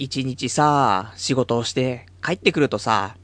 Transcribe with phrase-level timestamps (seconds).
[0.00, 3.16] 一日さ、仕事をして帰ってくるとさ、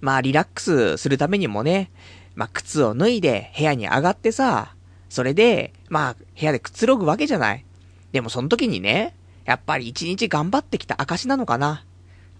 [0.00, 1.90] まあリラックスするためにもね、
[2.34, 4.74] まあ靴を脱いで部屋に上がってさ、
[5.10, 7.66] それで、まあ部屋でくつろぐわけじゃない。
[8.12, 9.14] でもその時にね、
[9.44, 11.84] やっぱり一日頑張ってきた証なのかな。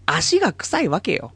[0.07, 1.33] 足が臭いわけよ。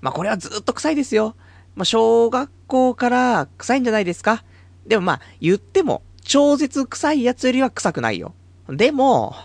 [0.00, 1.36] まあこれはずっと臭いですよ。
[1.74, 4.44] まあ小学校から臭いんじゃないですか。
[4.86, 8.32] でもまあ言っても、超絶臭いやつよりは臭くないよ。
[8.66, 9.36] でも、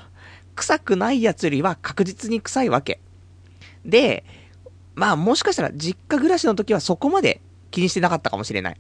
[0.56, 3.00] 臭くないやつよりは確実に臭いわけ。
[3.86, 4.24] で、
[4.96, 8.78] まあもしかしたら実家暮らしの時はそこまで気にしてなかったかもしれない。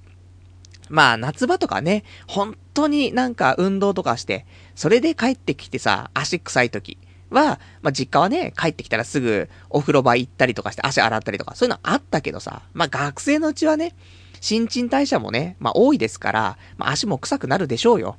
[0.89, 6.97] まあ夏場とかね、本当になんか運動とかして、それで帰ってきてさ、足臭い時
[7.29, 13.95] は、まあ実家はね、帰ってきたらすぐお風呂場行ったりとかして足洗ったりとか、そういうのあったけどさ、まあ学生のうちはね、
[14.41, 18.17] 新陳代謝もね、まあ多いですから、まあ足も臭くなるでしょうよ。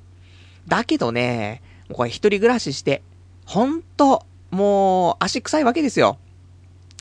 [0.67, 3.03] だけどね、これ一人暮らしして、
[3.53, 6.17] ほんと、もう足臭いわけですよ。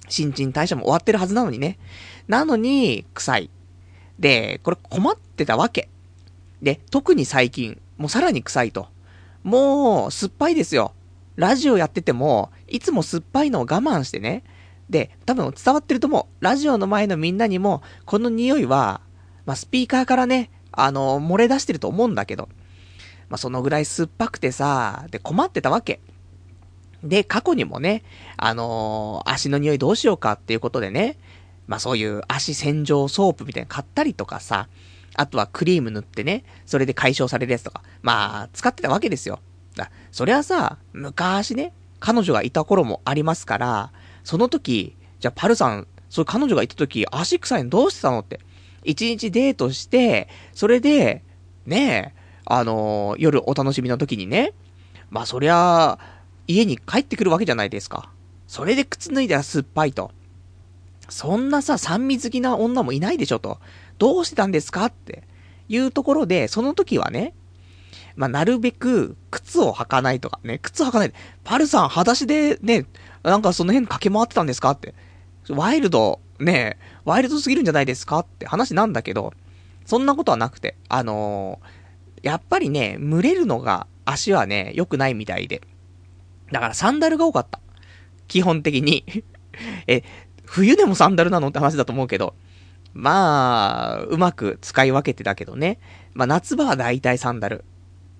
[0.09, 1.79] 新陳代謝も終わってるはずなのにね。
[2.27, 3.49] なのに、臭い。
[4.19, 5.87] で、これ困ってたわけ。
[6.61, 8.89] で、特に最近、もうさらに臭いと。
[9.43, 10.91] もう、酸っぱいですよ。
[11.37, 14.43] ラジオやってても、いつも酸っぱいのを我慢してね。
[14.89, 16.43] で、多分伝わってると思う。
[16.43, 18.99] ラジオの前のみんなにも、この匂いは、
[19.45, 22.49] まあ、スピーカーからね、あの、漏れ出してると思うんだけど。
[23.29, 26.01] まあ、そのぐらい酸っぱくてさ、で、困ってたわけ。
[27.03, 28.03] で、過去にもね、
[28.37, 31.17] あのー、足の匂いどうしようかっていうことでね、
[31.67, 34.67] まあそういう足洗浄ソープみたいなの買ったりとかさ、
[35.15, 39.39] あとはクリーム塗ってね、それで解消されるやつとか、まあ、使ってたわけですよ。
[39.75, 43.91] だそりゃさ、昔ね、彼女がいた頃もありますから、
[44.23, 48.39] その時、じゃあパルさん、そう彼女がいた時、足臭いのどうしてたのって。
[48.83, 51.23] 一日デートして、それで、
[51.65, 54.53] ねえ、あのー、夜お楽しみの時にね、
[55.09, 55.99] まあそりゃあ、
[56.51, 58.09] 家に帰ってくるわけじゃないですか。
[58.47, 60.11] それで靴脱いだら酸っぱいと。
[61.09, 63.59] そんなさ、酸味好きな女もいないでしょと。
[63.97, 65.23] どうしてたんですかって
[65.67, 67.33] いうところで、その時はね、
[68.15, 71.15] まあ、なるべく、靴を履かないとかね、靴履かないで。
[71.43, 72.85] パルさん、裸足でね、
[73.23, 74.93] なんかその辺駆け回ってたんですかって。
[75.49, 79.33] ワイルド、ねワイルドすぎるんじゃないですかって話なんだけど、
[79.85, 85.61] そんなことはなくて、あのー、やっぱりね、蒸れるのが足はね、良くないみたいで。
[86.51, 87.59] だからサンダルが多かった。
[88.27, 89.05] 基本的に
[89.87, 90.03] え、
[90.45, 92.35] 冬でもサンダルなのって話だと思うけど。
[92.93, 95.79] まあ、うまく使い分けてたけどね。
[96.13, 97.63] まあ夏場は大体サンダル。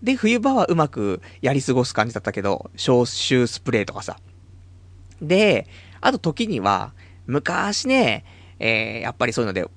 [0.01, 4.17] で、冬場はうまくやり過ごす感じだったけど、消臭スプレーとかさ。
[5.21, 5.67] で、
[5.99, 6.93] あと時には、
[7.27, 8.25] 昔ね、
[8.59, 9.67] えー、やっぱりそういうので、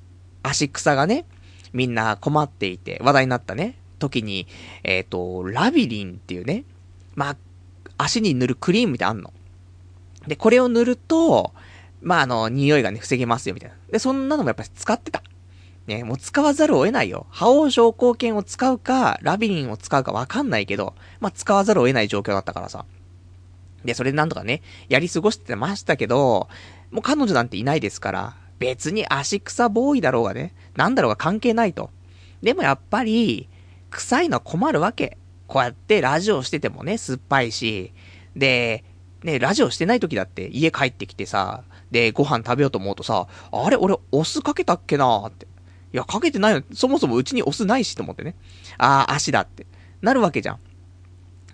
[0.42, 1.26] 足草がね、
[1.72, 4.46] みんな困っていて、話題になったね、時に、
[4.82, 6.64] えっ、ー、と、ラビリンっていうね、
[7.14, 7.36] まあ、
[7.98, 9.32] 足に塗るクリームみたいなあんの。
[10.26, 11.52] で、これを塗ると、
[12.02, 13.76] まあ、あの、匂いがね、防げますよ、みたいな。
[13.90, 15.22] で、そんなのもやっぱり使ってた。
[15.86, 17.26] ね、もう使わざるを得ないよ。
[17.30, 22.86] 覇王昇降剣を使うか、ラビリンを使うかわかんないけど、まあ、使わざるを得ない状況だったからさ。
[23.84, 26.48] で、それでなんとかね、やり過ごしてましたけど、
[26.90, 31.90] もう彼女なんていないですから、別に足草ボーイだろうがね、なんだろうが関係ないと。
[32.42, 33.48] でもやっぱり、
[33.90, 35.18] 臭いのは困るわけ。
[35.46, 37.92] こうやってラジオしててもね、酸っぱいし、
[38.36, 38.84] で、
[39.22, 45.46] ね、ラジオしてない時だって家帰ってきてさ、で、ご飯食べようと思うとさ、あれ俺お酢かけたっけなーって。
[45.92, 46.62] いや、かけてないよ。
[46.72, 48.34] そもそもうちにお酢ないしと思ってね。
[48.78, 49.66] ああ、足だって。
[50.02, 50.58] なるわけじゃん。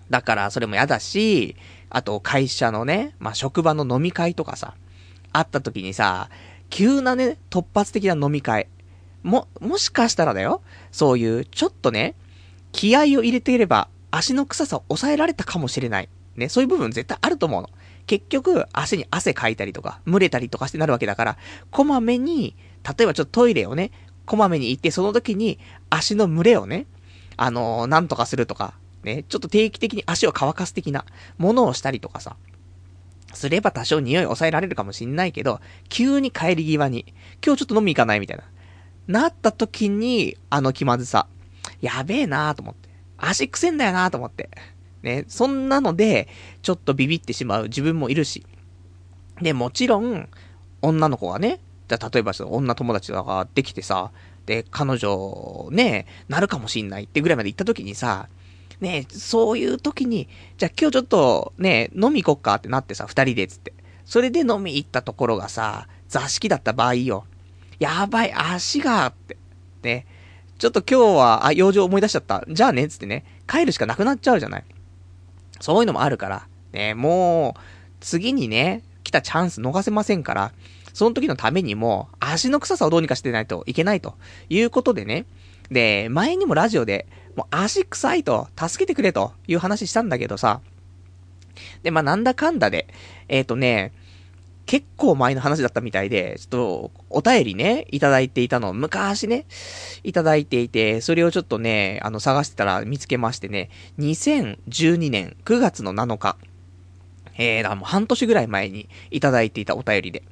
[0.09, 1.55] だから、それも嫌だし、
[1.89, 4.73] あと、会社のね、まあ、職場の飲み会とかさ、
[5.31, 6.29] あった時にさ、
[6.69, 8.67] 急なね、突発的な飲み会。
[9.23, 10.61] も、もしかしたらだよ。
[10.91, 12.15] そういう、ちょっとね、
[12.71, 16.09] 気合を入れていれば、足の臭さを抑えられたかもしれない。
[16.35, 17.69] ね、そういう部分絶対あると思うの。
[18.07, 21.37] 結局、足に汗かいたりとか、蒸れたりとかしてなるわけだから、
[21.69, 23.91] こまめに、例えばちょっとトイレをね、
[24.25, 26.87] こまめに行って、その時に足の蒸れをね、
[27.37, 28.73] あのー、なんとかするとか、
[29.03, 31.05] ね、ちょっと定期的に足を乾かす的な
[31.37, 32.35] ものをしたりとかさ、
[33.33, 35.59] すれば多少匂い抑えられるかもしんないけど、
[35.89, 37.05] 急に帰り際に、
[37.45, 38.43] 今日ちょっと飲み行かないみたいな。
[39.07, 41.27] なった時に、あの気まずさ。
[41.81, 42.89] やべえなーと思って。
[43.17, 44.49] 足くせんだよなーと思って。
[45.03, 46.27] ね、そんなので、
[46.61, 48.45] ちょっとビビってしまう自分もいるし。
[49.41, 50.29] で、もちろん、
[50.81, 54.11] 女の子がね、じゃ例えば女友達とかができてさ、
[54.45, 58.29] で、彼女、ね、なるかもしんないってぐらいまで行った時にさ、
[58.79, 63.73] ね、そういう時に、じゃあ今日ちょっとね、飲み行こっかってなってさ、二人でつって。
[64.05, 67.25] それで飲み行ったところがさ、座敷だった場合よ。
[67.79, 69.37] やばい、足が、って。
[69.83, 70.05] ね。
[70.61, 72.45] ちょっと今日は、あ、用事思い出しちゃった。
[72.47, 74.63] じゃあね、つってね、帰るしかなくなっちゃうじゃない。
[75.59, 77.59] そういうのもあるから、ね、もう、
[77.99, 80.51] 次にね、来たチャンス逃せませんから、
[80.93, 84.13] その時のためにも、足の臭さをどうにかしてないといけないと
[84.49, 85.25] いうことでね。
[85.71, 90.61] で、前にもラジオで、もう足臭いと助けてくれという話したんだけどさ。
[91.81, 92.85] で、まあ、なんだかんだで、
[93.29, 93.93] えっ、ー、とね、
[94.71, 98.69] 結構前の話だったみたいで、ちょっと、お便りね、いただいていたの。
[98.69, 99.45] を昔ね、
[100.05, 103.69] いただいていて、それをちょっとね、あの、探してたら見つけましてね、
[103.99, 106.37] 2012年9月の7日、
[107.37, 110.23] えー、だもう半年ぐらい前にいただいていたお便りで、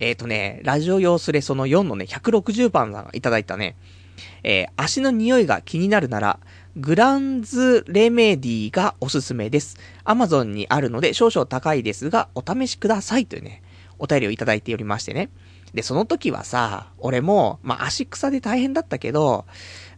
[0.00, 3.76] えっ、ー、とね、ラジオ用スレその4のね、160番さんがいただいたね、
[4.42, 6.38] えー、足の匂いが気になるなら、
[6.76, 9.76] グランズレメディがおすすめです。
[10.04, 13.62] アマゾンにあるので少々高いですが、お試しくださいというね、
[14.02, 15.30] お便りをいただいておりましてね。
[15.74, 19.46] で、その時はさ、俺も、まあ、足草で大変だったけど、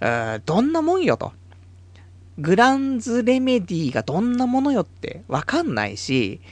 [0.01, 1.33] うーどんなもんよと。
[2.39, 6.43] グランズレメディがどんなものよってわかんないし、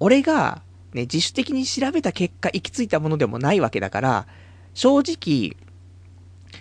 [0.00, 0.62] 俺が
[0.94, 4.26] ね、自主的に調べた結果行き着いたものでもないわけだから、
[4.74, 5.56] 正直、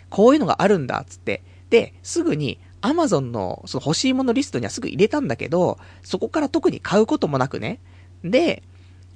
[0.09, 1.41] こういうのがあるんだ、つって。
[1.71, 7.79] で、すぐに Amazon のその欲しいものリストにはすぐ入れたんだけど、そこから特に買うこともなくね。
[8.23, 8.61] で、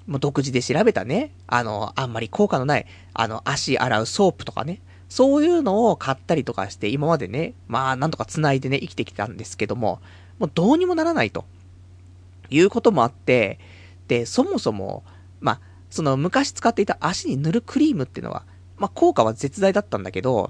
[0.09, 10.01] もう独自で調べたね、あの、あんまり効果のない、あの、足洗うソープとかね、そういうのを買ったりとかして、今までね、まあ、なんとか繋いでね、生きてきたんですけども、
[10.39, 11.45] もうどうにもならないと。
[12.49, 13.59] いうこともあって、
[14.07, 15.03] で、そもそも、
[15.39, 15.61] まあ、
[15.91, 18.45] その昔使っていた足に塗るクリームっていうのは、
[18.77, 20.49] まあ、効果は絶大だったんだけど、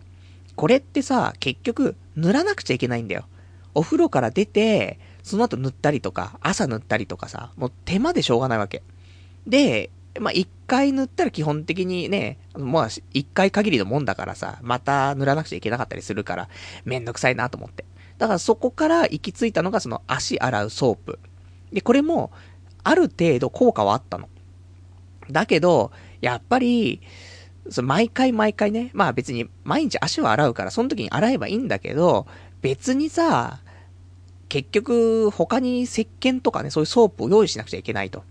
[0.56, 3.26] これってさ、結局、塗らなくちゃいけないんだよ。
[3.74, 8.84] お風呂から出て、その後塗ったりとか、朝塗ったりとかさ、もう手間でしょうがないわけ。
[9.48, 9.90] で、
[10.20, 16.50] まあ、一回塗ったら基本的にね、まあ、一回限りのもんだからさ、また塗らなくちゃいけなかったりするから、
[16.86, 17.86] めんどくさいなと思って。
[18.18, 21.20] だからそこから行き着いたのがその足洗うソープ。
[21.72, 22.32] で、これも、
[22.84, 24.30] ある程度効果はあったの。
[25.32, 25.92] だけど、
[26.22, 27.02] やっぱり、
[27.70, 32.26] そ毎回毎回ね、まあ別に毎日足を洗うから、その時に洗えばいいんだけど、
[32.62, 33.60] 別にさ、
[34.50, 38.24] 結局他に石鹸とかね、そういうソープを用意しなくちゃいけないと。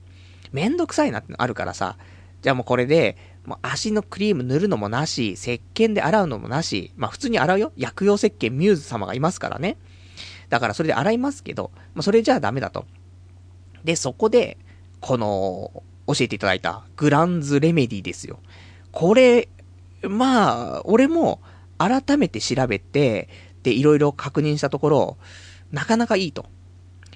[0.53, 1.97] めんどくさいなってのあるからさ、
[2.43, 7.73] じゃあもうこれで、もう足のクリーム塗るのもなし、石鹸で洗うのもなし、まあ普通に洗うよ。
[7.77, 9.77] 薬用石鹸ミューズ様がいますからね。
[10.49, 12.87] だからそれで洗いますけど、まあそれじゃあダメだと。
[13.85, 14.59] で、そこで、
[15.00, 18.41] この、教えていただいたグランズレメディですよ。
[18.93, 19.49] これ、
[20.03, 21.41] まあ、俺も
[21.77, 23.29] 改めて調べて、
[23.62, 25.17] で、いろいろ確認したところ、
[25.71, 26.47] なかなかいいと。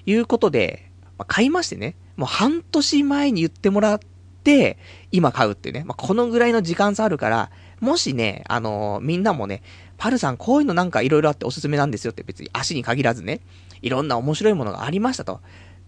[0.05, 1.95] いうことで、まあ、買いましてね。
[2.15, 3.99] もう半年前に言ってもらっ
[4.43, 4.77] て、
[5.11, 5.83] 今買うっていうね。
[5.85, 9.61] まあ、このぐらいの時間差あるから、もしね、あのー、みんなもね、
[9.97, 13.41] パルさんこういうのなんか色々あっておすすめなんですよって別に足に限らずね、
[13.81, 15.41] いろんな面白いものがありましたと。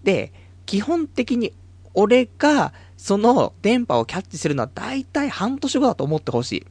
[0.04, 0.32] で、
[0.66, 1.54] 基本的に
[1.94, 6.66] 俺がその電波をキャッチするのは大体半年後だと思ってほしい。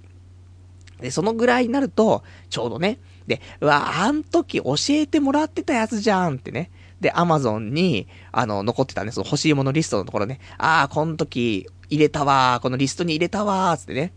[1.00, 6.70] で、そのぐらいになると、ちょうどね、で、うわ、あん時教えてもらってたやつじゃんってね。
[7.00, 10.40] で、アマゾンに、あの、残ってたね、その欲しいものリストのところね。
[10.58, 14.12] ああ、この時入れたわこのリストに入れたわー、つってね。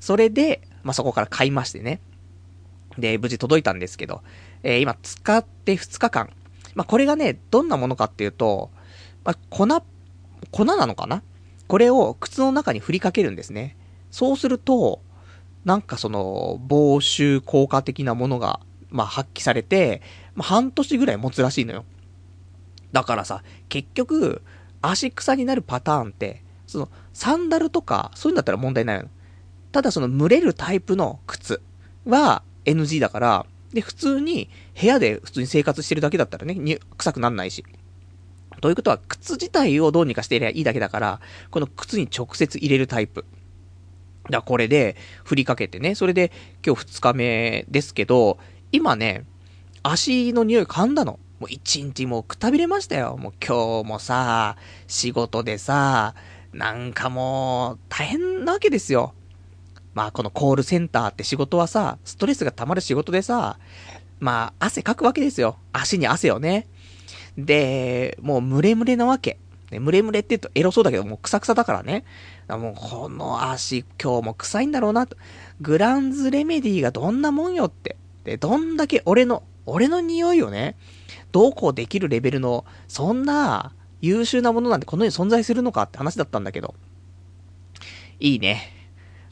[0.00, 2.00] それで、まあ、そこから買いましてね。
[2.98, 4.22] で、無事届いたんですけど、
[4.62, 6.30] えー、今使って2日間。
[6.74, 8.70] まあ、これがね、どんなものかっていうと、
[9.24, 9.66] まあ、粉、
[10.50, 11.22] 粉なのかな？
[11.68, 13.76] これを靴の中に振りかけるんですね。
[14.10, 15.00] そうすると、
[15.64, 18.60] なんかその、防臭効果的なものが、
[18.90, 20.02] まあ、発揮されて、
[20.34, 21.84] まあ、半年ぐらい持つらしいのよ。
[22.92, 24.42] だからさ、結局、
[24.80, 29.08] 足草になるパターンって、その、サンダルとか、そういうんだったら問題ないの。
[29.72, 31.62] ただその、蒸れるタイプの靴
[32.04, 37.64] は NG だから、で、普通に、部屋で普通に生活してるだけだったらね、に臭くなんないし。
[38.60, 41.20] ということは、靴自体をどうにかしていればいいだけだから、
[41.50, 43.24] この靴に直接入れるタイプ。
[44.30, 46.30] だこれで、振りかけてね、それで、
[46.64, 48.38] 今日2日目ですけど、
[48.72, 49.24] 今ね、
[49.82, 51.18] 足の匂い噛んだの。
[51.42, 53.16] もう一日もうくたびれましたよ。
[53.16, 54.56] もう今日もさ、
[54.86, 56.14] 仕事でさ、
[56.52, 59.12] なんかもう、大変なわけですよ。
[59.92, 63.58] まあこのコールセンターって仕事はさ、ストレスが溜まる仕事でさ、
[64.20, 65.56] まあ汗かくわけですよ。
[65.72, 66.68] 足に汗をね。
[67.36, 69.40] で、もうムレムレなわけ。
[69.72, 72.04] ね、ムレムレって言うとエロそうだけど、もうクサクサだからね。
[72.48, 75.16] もうこの足、今日も臭いんだろうなと。
[75.60, 77.96] グランズレメディがどんなもんよって。
[78.22, 80.76] で、どんだけ俺の、俺の匂いをね、
[81.32, 86.74] どうこうできるレベルの、そんな優秀なものなんてこの世に存在するのかって話だったんだけど。
[88.20, 88.70] いいね。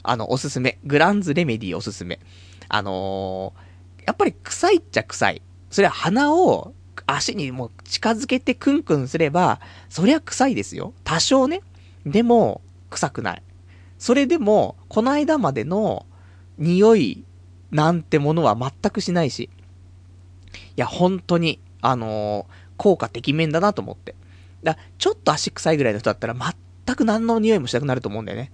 [0.03, 0.79] あの、おすすめ。
[0.83, 2.19] グランズレメディおすすめ。
[2.67, 5.41] あのー、やっぱり臭いっちゃ臭い。
[5.69, 6.73] それは鼻を
[7.05, 9.59] 足にもう近づけてクンクンすれば、
[9.89, 10.93] そりゃ臭いですよ。
[11.03, 11.61] 多少ね。
[12.05, 13.43] でも、臭くない。
[13.97, 16.05] それでも、この間までの
[16.57, 17.23] 匂い
[17.71, 19.43] なんてものは全くしないし。
[19.43, 19.49] い
[20.75, 24.15] や、本当に、あのー、効果てきめんだなと思って。
[24.63, 28.51] だちょっと足臭いぐらいの人だったら全く何の匂いもしなくなると思うんだよね。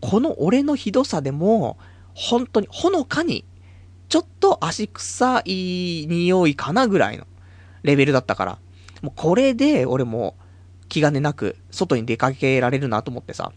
[0.00, 1.78] この俺のひどさでも、
[2.14, 3.44] 本当に、ほのかに、
[4.08, 7.26] ちょっと足臭い匂いかなぐらいの
[7.82, 8.58] レベルだったから。
[9.00, 10.36] もうこれで俺も
[10.88, 13.52] 気兼ねなく外に出かけられるなと思ってさ。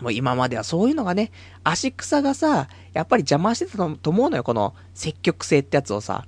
[0.00, 1.30] もう今まではそういうのがね、
[1.62, 6.26] 足草がさ、やっぱり邪魔してたと思うのよ、この積極性ってやつをさ。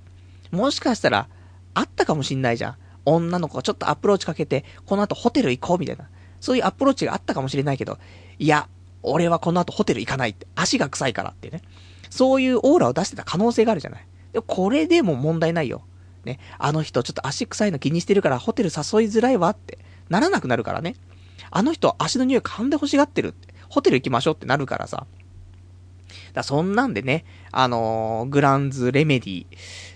[0.53, 1.29] もしかしたら、
[1.75, 2.77] あったかもしんないじゃん。
[3.05, 6.09] 女の子がちょっとアプローチかけて、この後ホテル行こうみたいな。
[6.41, 7.99] そういうアプローチがあったかもしれないけど、
[8.39, 8.69] いや、
[9.03, 10.47] 俺はこの後ホテル行かないって。
[10.55, 11.63] 足が臭いからってね。
[12.11, 14.07] そういうオーラを出してた可能性があるじゃない。
[14.33, 15.83] でこれでも問題ないよ。
[16.25, 16.39] ね。
[16.59, 18.75] あの人ちょっと足臭いの気にしてるからホテル誘い
[19.07, 19.79] づらいわって。
[20.09, 20.97] ならなくなるからね。
[21.51, 23.55] あの人足の匂い噛んで欲しがってるって。
[23.69, 25.07] ホテル行きましょうってなるからさ。
[26.33, 29.47] だそんなんでね、あのー、グランズレメディ、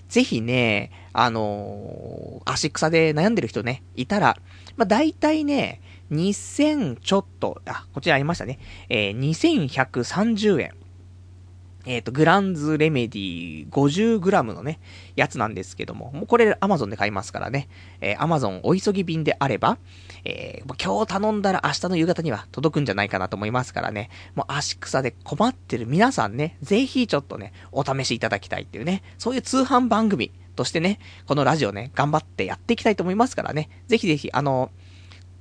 [0.09, 4.37] ぜひね、あのー、足草で悩んでる人ね、いたら、
[4.77, 5.81] まあ、大体ね、
[6.13, 8.61] 2000ちょっと、あ、こちらありましたね。
[8.89, 10.75] えー、2130円。
[11.87, 14.79] えっ、ー、と、グランズレメディ 50g のね、
[15.17, 17.69] やつなんですけども、もうこれ Amazon で買いますからね、
[18.01, 19.79] えー、Amazon お急ぎ便であれば、
[20.25, 34.71] えー、今日頼んだら明日の夕方には届くんじゃないかなと思いますからね、もう足草で困ってる皆さんね、ぜひちょっとね、お試しいただきたいっていうね、そういう通販番組としてね、このラジオね、頑張ってやっていきたいと思いますからね、ぜひぜひ、あの、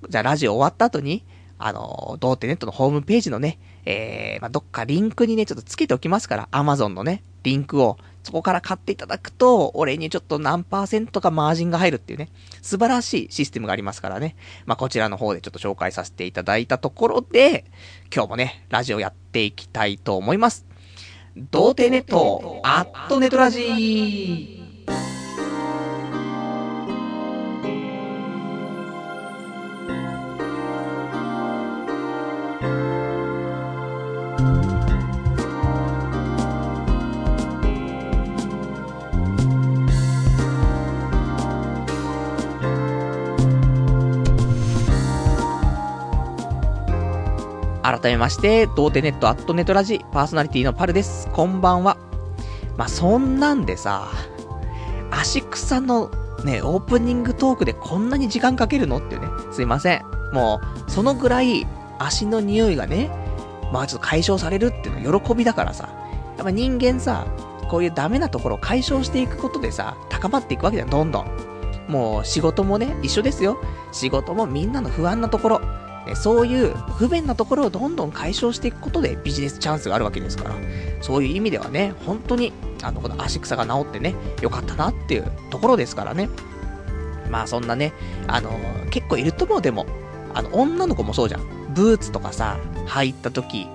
[0.07, 1.25] じゃあラジオ終わった後に、
[1.57, 12.29] あの、ドーテネットのホームページのね、えー、まあ、どっかリンクにね、ちょっとつけておきますから、アマゾンのね、リンクを、そこから買っていただくと、俺にちょっと何パーセントかマージンが入るっていうね、
[12.61, 14.35] 素晴らしいシステムがありますからね。
[14.67, 17.65] まあ、こちらの方でちょっと紹介させていただいたところで、
[18.13, 20.67] 今日もね、ラジオやっていきたいと思います。
[21.37, 24.56] 童貞ネット、アットネトラジー。
[48.07, 51.27] 改めまして、童貞ネットアットネトラジパーソナリティのパルです。
[51.33, 51.97] こんばんは。
[52.77, 54.07] まあ、そんなんでさ、
[55.11, 56.09] 足草の
[56.45, 59.27] ね、オープニングトークでこんなに時間かけるのっていうね。
[59.51, 60.03] すいません。
[60.31, 61.67] もう、そのぐらい
[61.99, 63.09] 足の匂いがね、
[63.73, 65.89] まあちょっと解消されるっていうのは喜びだからさ。
[66.37, 67.27] やっぱ人間さ、
[67.67, 71.27] こういうダメなところを解消していくことでさ、高まっていくわけじゃん、どんどん。
[71.89, 73.57] もう仕事もね、一緒ですよ。
[73.91, 75.61] 仕事もみんなの不安なところ、
[76.15, 80.55] そういう不便なところをどんどん解消していくことでビジネスチャンスがあるわけですから、
[81.01, 86.29] そういう意味ではね、本当に、あの、この足草が治ってね、よかったなっていうところですからね。
[87.29, 87.93] まあそんなね、
[88.27, 88.51] あの、
[88.89, 89.85] 結構いると思う、でも。
[90.33, 91.73] あの、女の子もそうじゃん。
[91.73, 93.67] ブーツとかさ、入った時、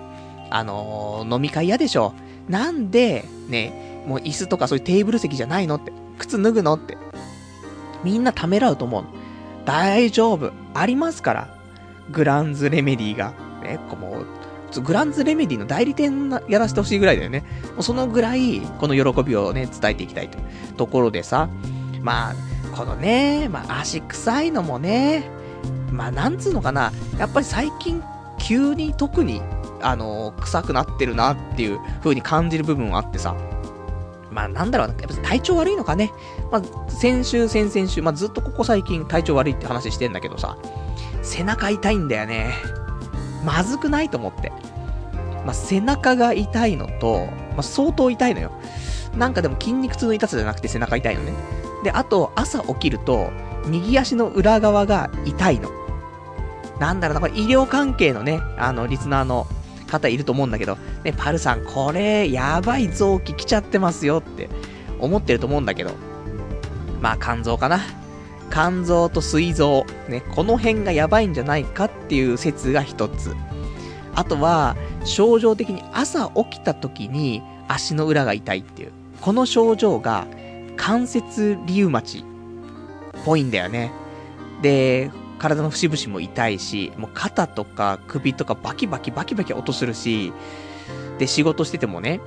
[0.50, 2.12] あの飲み会嫌でしょ。
[2.48, 5.92] なんで、ね、もう椅子とかそういうテーブル席じゃないのって。
[6.18, 6.96] 靴脱ぐのって。
[8.04, 9.04] みんなためらうと思う。
[9.64, 10.52] 大丈夫。
[10.74, 11.61] ありますから。
[12.12, 17.44] グランズレメディが、ね、こもう、グランズレメディの代理店やらせてほしいぐらいだよね。
[17.74, 21.48] もうそのぐらい、この喜びをね、伝えていきたいというところでさ、
[22.00, 22.34] まあ、
[22.74, 25.24] このね、まあ、足臭いのもね、
[25.90, 28.02] まあ、なんつうのかな、やっぱり最近、
[28.38, 29.42] 急に特に、
[29.82, 33.36] あの、臭くなってるなっていう風に感じる部分はあってさ、
[34.32, 36.10] まあなんだろう、やっぱ体調悪いのかね。
[36.50, 40.56] まあ先週、先々週、まあずっとここ最近体調悪いって話してんだけどさ、
[41.22, 42.54] 背中痛いんだよね。
[43.44, 44.52] まずくないと思って。
[45.44, 48.52] まあ、背中が痛いのと、まあ、相当痛いのよ。
[49.16, 51.32] なんかでも筋肉痛の痛さじゃなくて背中痛いのね。
[51.84, 53.30] で、あと、朝起きると、
[53.66, 55.70] 右足の裏側が痛いの。
[56.78, 59.46] なんだろうな、これ医療関係のね、あの、リスナーの
[59.88, 64.48] 方いると思うんだけど、ね、パルさん、これ、やばい臓器来ちゃってますよって
[64.98, 65.92] 思ってると思うんだけど、
[67.00, 67.80] まあ、肝臓かな。
[68.52, 73.34] 肝臓と膵臓、ね、この辺がやばいんじゃないかっていう説が一つ。
[74.14, 78.92] あとは、症状的に朝起きた時に足の裏が痛いっていう。
[79.22, 80.26] この症状が
[80.76, 82.24] 関節リウマチっ
[83.24, 83.90] ぽいんだよね。
[84.60, 90.32] で、体の節々も痛いし、もう肩とか首とかバキバキバキバキ音するし、
[91.18, 92.20] で、仕事しててもね、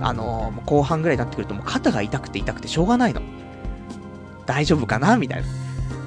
[0.00, 3.22] あのー、後半ぐらいになってくるともう肩が痛くて痛くてしょうがないの。
[4.44, 5.16] 大丈夫かな？
[5.16, 5.48] みたいな。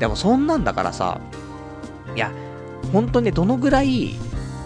[0.02, 1.22] でもそんなんだからさ、
[2.16, 2.32] いや、
[2.92, 4.16] 本当にね、どのぐらい、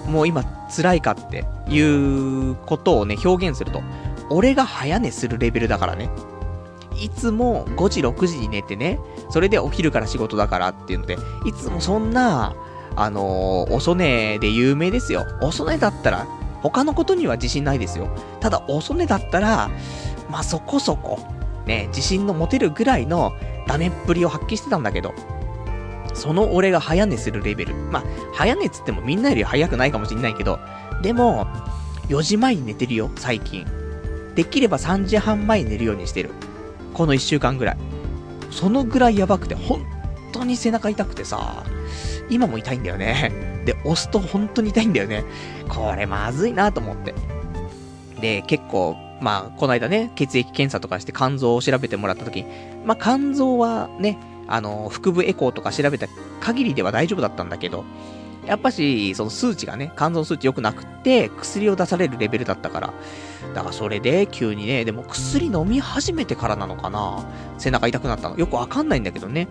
[0.08, 3.84] もう今辛いかっていうことをね、表現すると、
[4.30, 6.10] 俺が早寝するレベルだからね。
[6.98, 8.98] いつも5時、6時に寝てね、
[9.30, 12.56] それでお昼から仕事だからっていうので、いつもそんな、
[12.96, 15.26] あのー、遅寝で有名ですよ。
[15.42, 16.28] 遅寝だったら、
[16.64, 18.08] 他のことには自信ないですよ。
[18.40, 19.70] ただ、遅寝だったら、
[20.32, 21.20] まあ、そこそこ、
[21.66, 23.34] ね、自信の持てるぐらいの
[23.68, 25.14] ダメっぷりを発揮してたんだけど、
[26.14, 27.76] その俺が早寝するレベル。
[27.76, 28.04] まあ、
[28.34, 30.60] 早寝っつってもみんなより早くないかもしんないけど、
[31.02, 31.48] でも、
[32.08, 33.66] 4時前に寝てるよ、最近。
[34.36, 36.32] できれば3時半前に寝るようにしてる。
[36.94, 37.78] この1週間ぐらい。
[38.52, 39.86] そのぐらいやばくて、本
[40.32, 41.64] 当に背中痛くてさ、
[42.30, 43.64] 今も痛いんだよね。
[43.66, 45.26] で、押すと本当に痛いんだよね。
[45.68, 47.14] これまずいなと思って。
[48.22, 52.48] で、結構、まあ、この間ね、血液検査とかして肝臓を調べてもらった時に、
[52.86, 54.18] まあ、肝臓はね、
[54.48, 56.08] あの、腹部エコーとか調べた
[56.42, 57.86] 限りでは大丈夫だったんだけど、
[58.46, 62.94] やっぱし、その数値がね、肝臓の数値良くなくて、薬を出されるレベルだったから。
[63.56, 67.26] だからそれで、急にね、でも薬飲み始めてからなのかな
[67.58, 68.38] 背中痛くなったの。
[68.38, 69.48] よくわかんないんだけどね。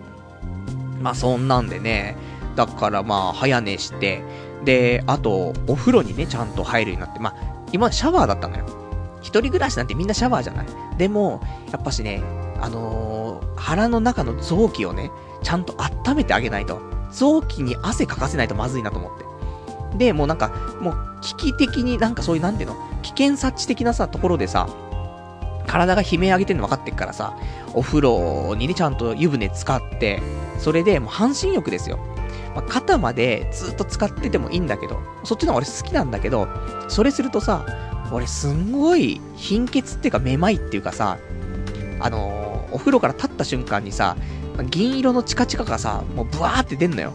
[1.01, 2.15] まあそんなんでね、
[2.55, 4.23] だからまあ早寝して、
[4.63, 7.35] で、あと、お風呂にね、ちゃんと入るようになって、まあ、
[7.71, 8.84] 今シャワーだったのよ。
[9.25, 10.67] 一人暮らしなんてみんなシャワーじゃない
[10.99, 11.41] でも、
[11.71, 12.21] やっぱしね、
[12.61, 15.09] あのー、腹の中の臓器をね、
[15.41, 16.79] ちゃんと温めてあげないと。
[17.11, 19.97] 臓器に汗かかせないとまずいなと思って。
[19.97, 24.69] で、もうなんか、もう危機的になんかそういうなんていうの、危険察知的なさ、ところでさ、
[25.65, 27.35] 体が悲鳴上げてるの分かってっからさ、
[27.73, 30.21] お風呂にね、ちゃんと湯船使って、
[30.59, 31.97] それでもう半身浴ですよ。
[32.53, 36.47] まあ、肩までずっと使っててもいいんだけど、そっちの方が俺好きなんだけど、
[36.87, 37.65] それするとさ、
[38.11, 41.17] 俺すんごい貧血っていうかめまいっていうかさ、
[41.99, 44.15] あのー、お風呂から立った瞬間にさ、
[44.69, 47.13] 銀色のチカチカがさ、もうブワーって出んのよ。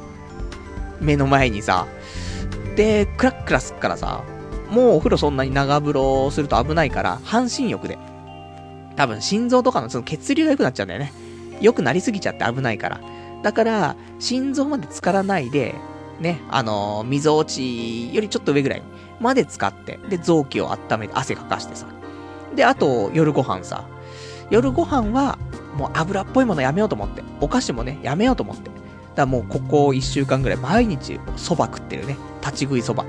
[1.00, 1.86] 目の前にさ。
[2.76, 4.22] で、クラックラすっからさ、
[4.70, 7.98] もうお風呂そんなに長風呂すると危ないから、半身浴で。
[8.96, 11.12] 多分心臓とかのその血流が良くなっちゃうんだよね。
[11.60, 13.00] 良くなりすぎちゃって危ないから。
[13.42, 15.74] だから、心臓まで浸からないで、
[16.20, 18.82] ね、あのー、溝落ちよりちょっと上ぐらい
[19.20, 21.86] まで使って、で、臓器を温めて汗かかしてさ。
[22.54, 23.84] で、あと、夜ご飯さ。
[24.50, 25.38] 夜ご飯は、
[25.76, 27.22] もう油っぽいものやめようと思って。
[27.40, 28.64] お菓子もね、やめようと思って。
[28.64, 28.80] だか
[29.16, 32.16] らもうここ1週間ぐらい毎日蕎麦食ってるね。
[32.40, 33.08] 立ち食い蕎麦。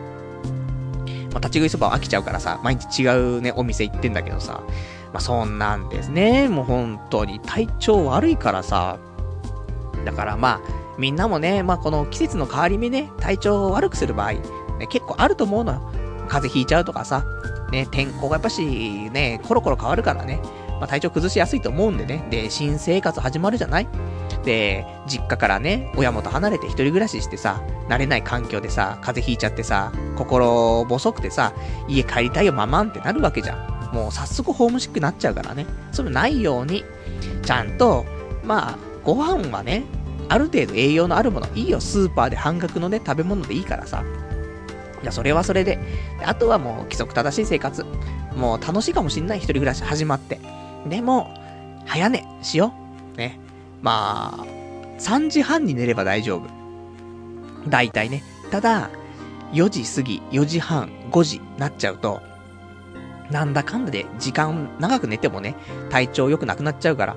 [1.32, 4.62] まあ、立ち食い蕎麦は飽きちゃうからさ、毎日違うね、お店行ってんだけどさ。
[5.14, 6.48] まあ、そんなんですね。
[6.48, 8.98] もう本当に体調悪いからさ。
[10.06, 15.92] だからまあ、みんなもね、まあこの季節の変わり目ね、体調を悪くする場合、ね、結構あると思うのよ。
[16.32, 17.26] 風邪ひいちゃうとかさ、
[17.72, 18.64] ね、天候がやっぱし
[19.12, 20.40] ね、コロコロ変わるからね、
[20.80, 22.26] まあ、体調崩しやすいと思うんでね。
[22.32, 23.88] で、新生活始まるじゃない？
[24.46, 31.54] で、実家からね、親元離れて一人暮らししてさ、慣れない環境でさ、風邪ひいちゃってさ、心細くてさ、
[31.90, 33.56] 家帰りたいよママンってなるわけじゃ
[33.92, 33.94] ん。
[33.94, 35.66] もう早速ホームシックになっちゃうからね。
[35.92, 36.86] それないように、
[37.44, 38.06] ちゃんと、
[38.46, 39.84] まあ、ご飯はね、
[40.30, 44.04] ある程度栄養のあるもの、いいよ、スーパーで半額のね、食べ物でいいからさ。
[45.02, 45.80] いや、それはそれで。
[46.24, 47.86] あとはもう規則正しい生活。
[48.36, 50.40] もう楽しいかもしんない一人暮らし始まって。
[50.88, 51.34] でも、
[51.86, 52.74] 早寝しよ
[53.16, 53.18] う。
[53.18, 53.40] ね。
[53.82, 54.46] まあ、
[55.00, 56.48] 3時半に寝れば大丈夫。
[57.68, 58.24] 大体ね。
[58.52, 58.90] ただ、
[59.54, 62.22] 4時過ぎ、4時半、5時なっちゃうと、
[63.32, 65.56] なんだかんだで時間長く寝てもね、
[65.90, 67.16] 体調良くなくなっちゃうから。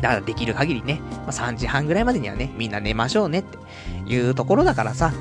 [0.00, 3.58] だからできる限りね、まあ、3時半ぐらいまでにはね、みんな寝ましょうねって
[4.06, 5.12] いうところだからさ。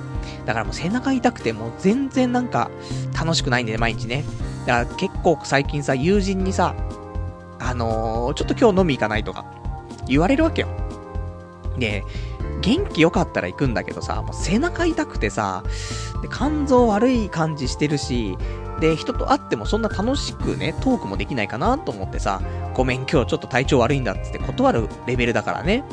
[0.46, 2.70] だからもう背中痛くてもう全然なんか
[3.18, 4.24] 楽しくないんでね、毎日ね。
[4.66, 6.76] だから結構最近さ、友人にさ、
[7.60, 9.46] あのー、ちょっと今日飲み行かないとか、
[10.08, 10.68] 言われるわけよ。
[11.78, 12.04] で、
[12.62, 15.64] 元気良かったら行くんだけどさ、もう背中痛くてさ、
[16.22, 18.38] で、肝臓悪い感じしてるし、
[18.80, 22.42] で、人と会ってもそんな楽しくね、トークもできないかなと思ってさ、
[22.74, 25.84] ごめん今日ちょっと体調悪いんだっつって断るレベルだからね。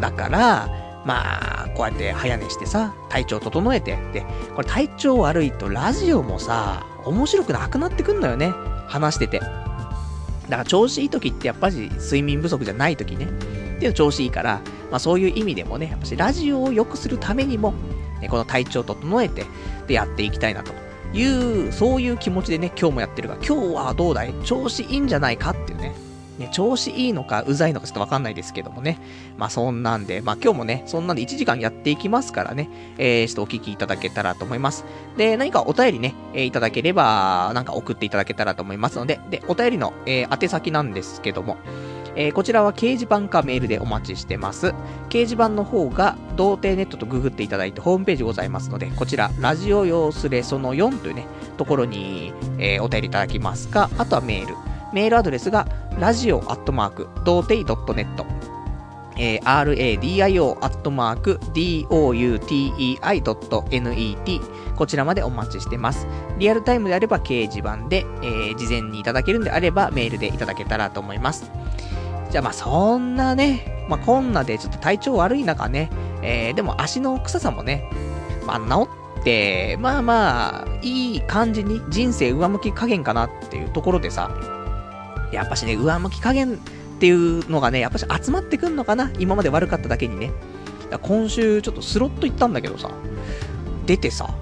[0.00, 8.52] だから、まあ、こうやって早寝してさ、体調整えて、で、これ体調悪いとラジオもさ、面白くなくなってくんのよね。
[8.88, 9.40] 話してて。
[9.40, 13.24] だから調子いい時ってやっぱり睡眠不足じゃない時ね。
[13.24, 13.28] っ
[13.80, 17.72] ていう調子いいから、まあそういう意味でもね、やっぱしラジオを良くするためにも、
[18.20, 19.46] ね、この体調整えて、
[19.86, 20.72] でやっていきたいなと
[21.14, 24.34] いう、そういう気持ちでね、今日もやってるが、今日はどうだい？
[24.44, 25.94] 調子いいんじゃないかっていうね。
[26.38, 28.98] ね、調子いいのか、うざいのかちょっとわかんないですけどもね。
[29.36, 34.84] まあそんなんで、まあ今日もね、そんなんで1時間やっていきますからね、えー、ちょっとお聞きいただけたらと思います。
[35.16, 41.56] で、何かお便りね、えー、いただければ、なんか送っていただけたらと思いますので、で、お便りの、えー、宛先なんですけども、
[42.18, 44.74] えー、こちらは掲示板かメールでお待ちしてます。
[45.08, 54.67] 掲示板の方が、童貞ネットとググっていただいてホームページございますので、こちら、ラジオ用スレその4というね、ところに、えー、お便りいただきますか、あとはメール。
[54.92, 55.66] メールアドレスが、
[55.98, 58.24] ラジオアットマーク、童貞 .net。
[59.18, 63.16] えー、radio アットマーク doutei.net
[64.76, 66.06] こちらまでお待ちしてます。
[66.38, 71.50] リアルタイムであれば掲示板で、えー、事前にいただけるんであればメールでいただけたらと思います。
[72.30, 75.90] じゃあまあそんなね、まあこんなでちょっと体調悪い中ね、
[76.22, 77.90] えー、でも足の臭さもね、
[78.46, 78.88] まあ治
[79.20, 84.30] って、まあまあ、いい感じに人生上向き加減かなっていうところでさ、
[85.32, 86.56] やっぱしね、上向き加減っ
[87.00, 90.32] ていうのがね、やっぱし集まってくんのかな今まで悪かっただけにね。
[91.02, 92.90] 今週ちょっとスロット行ったんだけどさ、
[93.86, 94.34] 出てさ、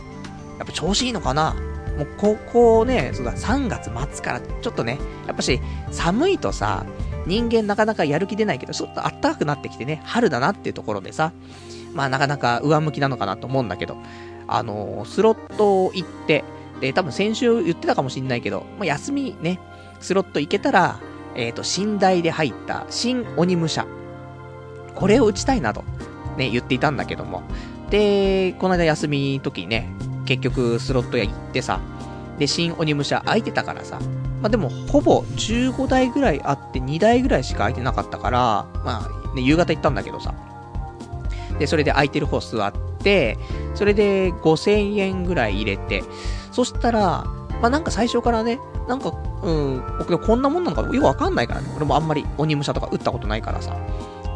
[0.58, 1.56] やっぱ調子いいのかな
[1.96, 6.84] もうここね、そうだ、3月末からちょっとね、やっぱし寒いとさ、
[7.26, 11.32] 人間なかなかやる気出ないけど、ちょっと暖かくなってきてね、春だなっていうところでさ、
[11.94, 13.96] まあなかなか上向きなのかなと思うんだけど、
[14.46, 16.44] あのー、スロット行って、
[16.80, 19.58] で、多分先週言ってたかもしんないけど、まあ休みね、
[20.00, 20.98] スロット行けたら、
[21.34, 23.86] えっ、ー、と、寝台で入った新鬼武者。
[24.94, 25.84] これを打ちたいなと、
[26.36, 27.42] ね、言っていたんだけども。
[27.90, 29.92] で、この間休み時にね、
[30.24, 31.80] 結局スロット屋行ってさ、
[32.38, 33.98] で、新鬼武者空いてたからさ、
[34.42, 40.34] まあでも、ほぼ15台ぐらいあって2台ぐらいしか空いてなかったから、まあ、ね、夕方行ったんだけどさ。
[41.58, 43.38] で、それで空いてる方座って、
[43.74, 46.02] それで5000円ぐらい入れて、
[46.52, 47.26] そしたら、
[47.60, 51.68] まあなんか最初からね、なんか、うん、僕こんなもんなのかよくわかんないからね。
[51.76, 53.76] 俺もあんまり鬼武者とか打ったことないからさ。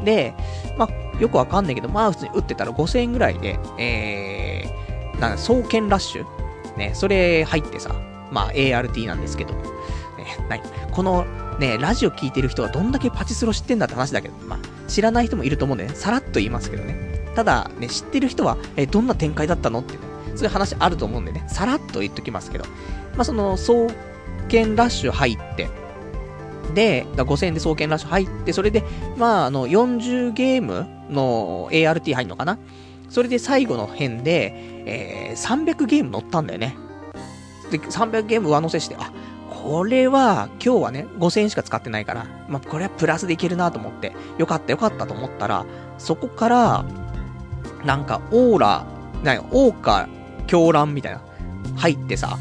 [0.04, 0.34] で、
[0.78, 6.26] まあ、よくわかんないけど、まあ普通に打ってたら5000円ぐらいで、えー、なん、双剣ラッシュ？
[6.76, 7.94] ね、それ入ってさ、
[8.30, 9.60] まあ ART なんですけど、ね、
[10.48, 10.62] ない。
[10.90, 11.24] この
[11.58, 17.30] ね、ラジオ聞いてる人はどんだけパチスロ知ってんだって話だけど、まあ、知らない人もいると思うんでね、さらっと言いますけどね。
[17.34, 19.98] ただ、ね、知ってる人は、え、どんな展開だったのってね、
[20.36, 22.64] そういう話あると思うんでね、さらっと言っときますけど、
[23.16, 23.92] まあその、双
[24.48, 25.68] 剣ラッシュ入って、
[26.74, 28.84] で、5000円で双剣ラッシュ入って、それで、
[29.16, 32.58] まあ、あの、40ゲームの ART 入るのかな？
[33.08, 34.54] それで最後の辺で、
[34.86, 36.76] えー、300ゲーム乗ったんだよね。
[37.70, 39.12] で、300ゲーム上乗せして、あ、
[39.50, 45.66] これは、今日はね、5000円しか使ってないから、まあ、これはプラスでいけるなと思って、よかったよかったと思ったら、
[45.98, 46.84] そこから、
[47.84, 48.86] なんか、オーラ、
[49.24, 50.08] なに、オーカ、
[50.46, 51.20] 狂乱みたいな、
[51.76, 52.38] 入ってさ、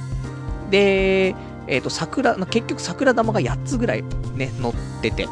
[0.69, 1.35] で、
[1.67, 4.03] えっ、ー、と、桜、結局桜玉が8つぐらい
[4.35, 5.27] ね、乗ってて。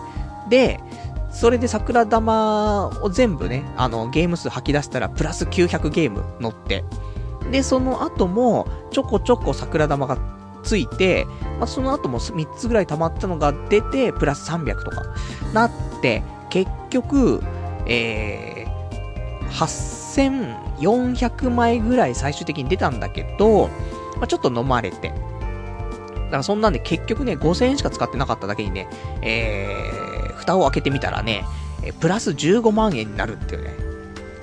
[0.50, 0.80] で、
[1.32, 6.84] それで桜玉を全部ね、あの、ゲーム数吐き出したら、プラス900ゲーム乗って。
[7.52, 10.17] で、その後も、ちょこちょこ桜玉が
[10.63, 11.26] ついて、
[11.60, 15.04] まあ、その後も3つぐらい溜まったのが出て、プラス300とか、
[15.54, 15.71] なっ
[16.02, 17.41] て、結局、
[17.86, 20.38] えー、
[20.80, 23.69] 8400枚ぐらい最終的に出たんだけど、
[24.18, 25.16] まあ、ちょっと飲まれて、だ
[26.32, 28.88] からそんなんで結局ね、5000円しか使ってなかっただけにね、
[29.22, 31.46] えー、蓋を開けてみたらね、
[32.00, 33.76] プラス15万円になるっていうね。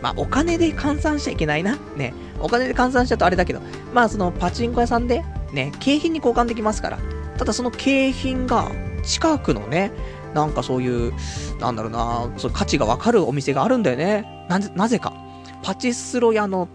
[0.00, 1.78] まあ、お金で換算しちゃいけないな。
[1.96, 2.14] ね。
[2.40, 3.60] お金で換算しちゃうとあれだけど、
[3.92, 6.98] まあ、そのパチンコ屋さんで、ね、景品に交換できますから。
[7.38, 8.70] ただその景品が、
[9.02, 9.92] 近くのね、
[10.34, 11.12] なんかそういう、
[11.60, 14.46] なんだろうな、そう価値がわかるお店があるんだよね。
[14.48, 15.12] なぜ、なぜか。
[15.62, 16.68] パチスロ屋の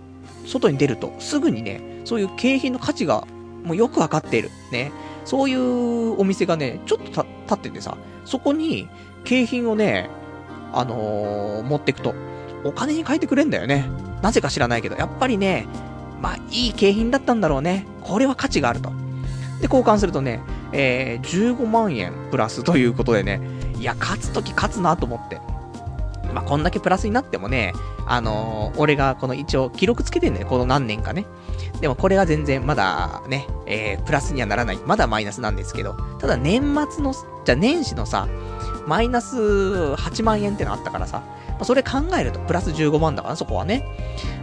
[0.46, 3.28] 外に出ると、すぐにね、そういう景品の価値が
[3.64, 4.50] もうよくわかっている。
[4.72, 4.92] ね。
[5.26, 8.90] そういうお店がね、ちょっと立っててさ、そこに
[9.26, 10.10] 景品をね、
[10.74, 12.16] あのー、持ってくと、
[12.64, 13.88] お金に変えてくれんだよね。
[14.24, 15.68] なぜか知らないけど、やっぱりね、
[16.20, 17.86] まあ、いい景品だったんだろうね。
[18.02, 18.90] これは価値があると。
[19.62, 20.42] で、交換するとね、
[20.74, 23.40] えー、15万円プラスということでね、
[23.78, 25.40] いや、勝つとき勝つなと思って。
[26.34, 27.74] まあ、こんだけプラスになってもね、
[28.06, 31.26] あのー、俺がこの一応記録つけてんだよ、この何年かね。
[31.82, 34.80] でもこれは全然まだね、えー、プラスにはならない。
[34.86, 37.14] まだマイナスなんですけど、ただ年末の、
[37.46, 38.28] じゃ年始のさ、
[38.88, 43.86] マイナス8万円ってのあったからさ、まあ、それ考えるとプラス15万だからそこはね。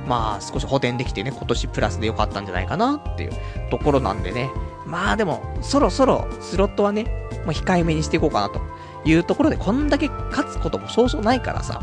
[0.06, 3.32] まあ少し補填できてね、今年プラスでよかったんじゃないかなっていう
[3.70, 4.50] ところなんでね。
[4.86, 7.04] まあでも、そろそろスロットはね、
[7.44, 8.60] もう控えめにしていこうかなと
[9.06, 11.82] いうところで、こんだけ勝つこともそうそうないからさ。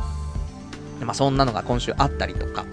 [1.01, 2.65] まあそんなのが今週あったりとか。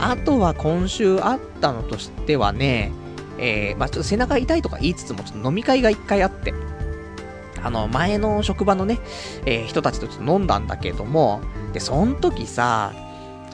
[0.00, 2.92] あとは今週あったのとしてはね、
[3.38, 6.52] えー、まあ、ちょっと背中痛いとか言いつつも、ちょっと飲み会が一回あって、
[7.62, 9.00] あの、前の職場のね、
[9.44, 11.40] えー、人たちとちょっと飲んだんだけども、
[11.72, 12.92] で、そん時さ、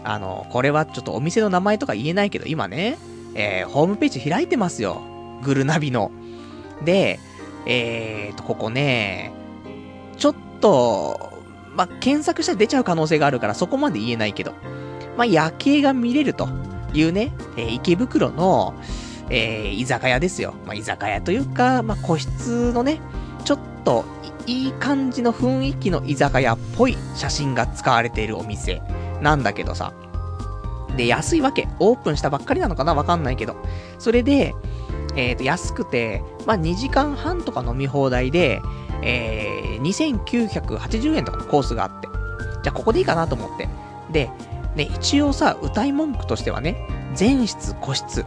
[0.02, 2.98] あの、これはちょっとお店の名前とか言えないけど、今ね、
[3.34, 5.02] えー、ホームページ開いてますよ。
[5.42, 6.10] グルナビの。
[6.84, 7.20] で、
[7.66, 9.32] えーと、ここね、
[10.64, 11.42] と、
[11.76, 14.54] まあ、検索したら出ちゃう可能性があるからそこまで言えないけど、
[15.18, 16.48] まあ、夜景が見れると
[16.94, 18.74] いうね、えー、池袋の、
[19.28, 20.54] えー、居酒屋ですよ。
[20.64, 22.98] まあ、居酒屋というか、まあ、個室のね、
[23.44, 24.06] ちょっと
[24.46, 28.80] いい感じの雰囲気の居酒屋っぽい写真が使われているお店
[29.20, 29.92] なんだけどさ。
[30.96, 31.68] で、安いわけ。
[31.78, 32.94] オープンしたばっかりなのかな？
[32.94, 33.56] わかんないけど。
[33.98, 34.54] それで、
[35.16, 38.62] えっ、ー、と、安くて、まあ、2時間半とか飲み放題で、
[39.04, 42.08] えー、2980円とかのコースがあって。
[42.62, 43.68] じゃあ、ここでいいかなと思って。
[44.10, 44.30] で、
[44.74, 48.24] ね、一応さ、歌い文句としてはね、全室個室。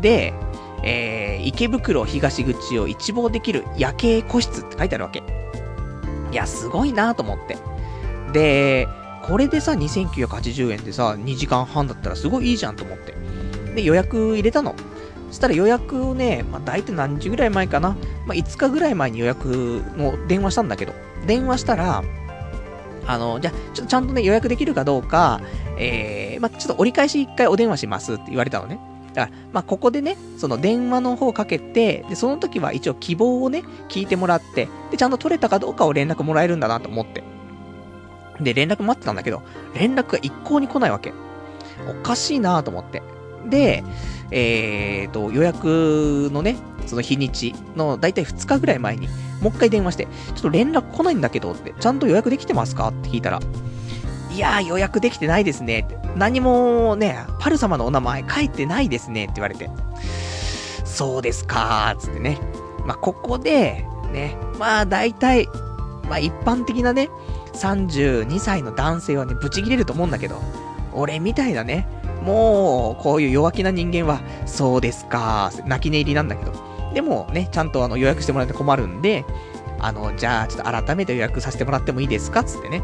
[0.00, 0.34] で、
[0.82, 5.22] えー、池袋東口を一望できる夜景個室って書いてあるわけ。
[6.30, 7.56] いや、すごいなと思って。
[8.32, 8.88] で、
[9.22, 13.14] これでさ、2980円でさ、2時間半だったらすごいいいじゃんと思って。
[13.74, 14.74] で、予約入れたの。
[15.28, 17.90] そしたら予約をね、まあ、大体何時ぐらい前かな。
[18.26, 20.92] まあ、5日ぐらい前に予約の電話したんだけど、
[21.26, 22.02] 電話したら、
[23.06, 25.40] あの、じゃ、ちょっとちゃんとね、予約できるかどうか、
[25.78, 28.78] えー、まあ、ちょっと折り返し1回お電話しますって言われたのね。
[29.14, 37.22] だから、まあ、ここでね、その電話の方かけて、で、その時は一応希望をね、聞いてもらって、で、ちゃんと取れたかどうかを連絡もらえるんだなと思って。
[38.40, 39.42] で、連絡待ってたんだけど、
[39.74, 41.12] 連絡が一向に来ないわけ。
[41.88, 43.02] おかしいなと思って。
[43.46, 43.84] で、
[44.30, 49.08] えーと、予約のね、その日にちのだいたい2日ぐらい前に、
[49.40, 52.88] もう一回電話して、ちょっと連絡来ないんだけどって、ちゃんと予約できてますか？
[52.88, 53.40] って聞いたら、
[54.30, 55.98] いやー予約できてないですねって。
[56.16, 59.70] 何もね、パル様のお名前書いてないですねって言われて。
[60.84, 62.38] そうですかーつってね。
[62.84, 65.46] まあ、ここで、ね、まあ大体、
[66.08, 67.08] まあ一般的なね、
[67.54, 70.40] 32歳の男性はね、ブチ切れると思うんだけど、
[70.92, 71.86] 俺みたいなね、
[72.28, 76.52] もう、こういう弱気な人間は、そうですか、泣き寝入りなんだけど。
[76.92, 79.24] でもね、ちゃんとあの予約してもらって困るんで、
[79.78, 82.44] あの、じゃあ、ちょっと改めて予約させてもらってもいいですか？
[82.44, 82.82] つってね。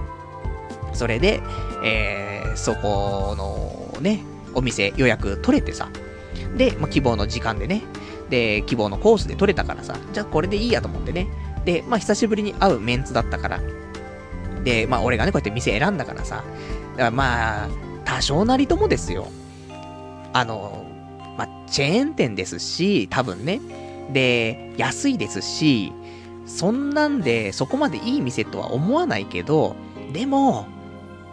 [0.93, 1.41] それで、
[1.85, 4.21] えー、そこのね、
[4.55, 5.89] お店予約取れてさ。
[6.57, 7.83] で、まあ、希望の時間でね。
[8.31, 9.97] で、希望のコースで取れたからさ。
[10.13, 11.27] じゃあこれでいいやと思ってね。
[11.65, 13.61] で、まあ、久しぶりに会うメンツだったから。
[14.63, 16.37] で、まあ、俺がね、こうやって店選んだからさ。
[16.37, 16.45] だか
[16.97, 17.69] らまあ、
[18.05, 19.29] 多少なりともですよ。
[20.33, 20.85] あの、
[21.37, 23.61] まあ、チェーン店ですし、多分ね。
[24.13, 25.93] で、安いですし、
[26.47, 29.77] そんなんで、そこまでいい店とは思わないけど、
[30.13, 30.67] でも、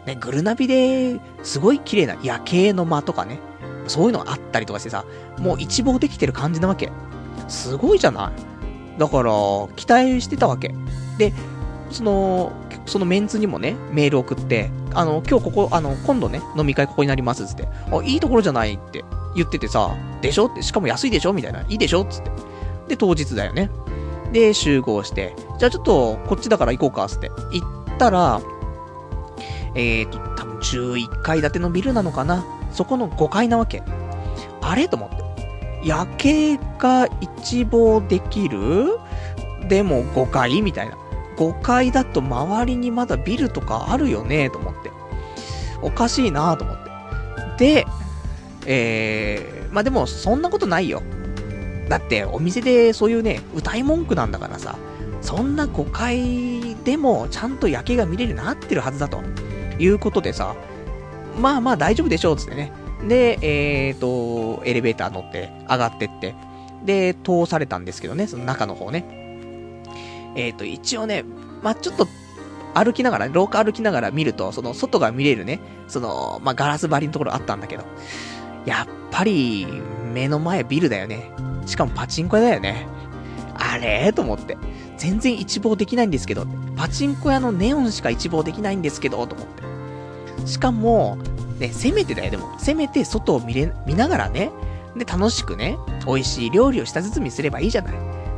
[0.05, 3.39] ね、グルナビですごい綺麗な夜景の間とかね、
[3.87, 5.05] そういうのあったりとかしてさ、
[5.37, 6.91] もう一望できてる感じなわけ。
[7.47, 8.31] すごいじゃな
[8.95, 8.99] い？
[8.99, 9.31] だから、
[9.75, 10.73] 期待してたわけ。
[11.17, 11.33] で、
[11.89, 12.51] その、
[12.91, 20.47] そのメンツにもね、メール送って、あの、今日ここ、あの、今度ね、飲み会ここになりますって、あ、いいところじゃないって言っててさ、でしょ？
[20.47, 21.31] って、しかも安いでしょ？
[21.31, 21.61] みたいな。
[21.61, 22.03] いいでしょ？
[22.03, 22.31] つって。
[22.89, 23.71] で、当日だよね。
[24.33, 27.29] で、集合して、じゃあちょっと、こっちだから行こうか、つって。
[27.29, 28.41] 行ったら、
[29.73, 33.83] えーと、多分11階建てのビルなのかなそこの5階なわけ。
[34.61, 34.89] あれ？
[34.89, 35.23] と思って。
[35.87, 38.99] 夜景が一望できる？
[39.69, 40.61] でも5階？
[40.61, 40.97] みたいな。
[41.41, 44.91] 5階だと周りにまだビルとかあるよねと思って。
[45.81, 46.77] おかしいなと思っ
[47.57, 47.83] て。
[47.83, 47.87] で、
[48.67, 51.01] えー、まあでもそんなことないよ。
[51.89, 54.77] だってお店でそういうね、歌い文句なんだからさ、
[55.21, 59.21] そんな5階でもちゃんと夜景が見れるようになってるはずだと。
[59.79, 60.55] いうことでさ、
[61.39, 62.71] まあまあ大丈夫でしょう、つってね。
[63.07, 66.35] で、えーと、エレベーター乗って上がってって、
[66.85, 69.20] で、通されたんですけどね、その中の方ね。
[70.35, 71.23] えーと、一応ね、
[71.61, 72.07] まあちょっと、
[72.73, 77.83] 歩きながら、廊下歩きながら見ると、その外が見れるね、その、まあガラス張りのところあったんだけど、
[78.65, 79.67] やっぱり、
[80.13, 81.31] 目の前ビルだよね。
[81.65, 82.87] しかもパチンコ屋だよね。
[83.55, 84.11] あれ？
[84.13, 84.57] と思って。
[84.97, 90.47] 全然一望できないんですけど、パチンコ屋のネオンしか一望できないんですけど、と思って。
[90.47, 91.17] しかも、
[91.59, 92.55] ね、せめてだよ、でも。
[92.57, 94.51] せめて外を見れ、見ながらね、
[94.95, 97.93] で、楽しくね、美味しい料理を舌包みすればいいじゃない。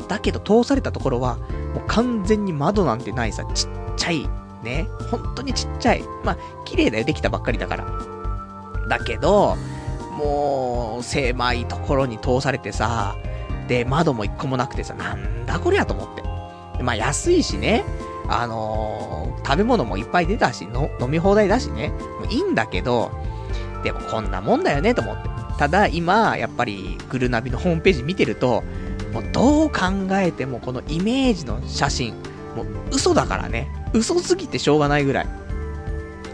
[0.08, 1.44] だけど、通されたところは、も
[1.78, 4.30] う完全に窓なんてないさ、ちっちゃい、
[4.64, 6.04] ね、本当にちっちゃい。
[6.24, 7.86] まあ、綺麗だよ、できたばっかりだから。
[8.88, 9.58] だけど、
[10.18, 13.16] もう、狭いところに通されてさ、
[13.68, 16.24] で、窓も一個もなくてさ、なんだこりゃと思って。
[16.84, 17.84] まあ、安いしね、
[18.28, 21.90] あのー、食べ物もいっぱい出たし、の、飲み放題だしね。
[21.90, 23.12] もういいんだけど、
[23.84, 25.30] でもこんなもんだよね、と思って。
[25.58, 28.64] ただ、今、やっぱり、グルナビのホームページ見てると、
[29.14, 29.82] もうどう考
[30.14, 32.16] えてもこのイメージの写真、
[32.56, 33.70] もう嘘だからね。
[33.94, 35.28] 嘘すぎてしょうがないぐらい。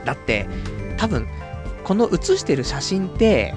[0.05, 0.47] だって、
[0.97, 1.27] 多分、
[1.83, 3.53] この写してる写真って、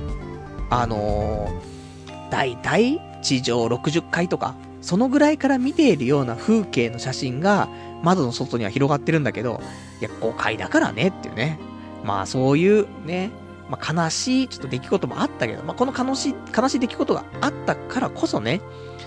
[0.71, 7.69] あのー、大体地上60階とか、そのぐらいから見ているような風景の写真が、
[8.03, 9.61] 窓の外には広がってるんだけど、
[10.01, 11.61] いや、誤解だからねっていうね。
[12.05, 13.31] まあそういうね、
[13.73, 18.61] まあ悲しいちょっと出来事もあったけど、まあこの悲しい、悲しい出来事があったからこそね、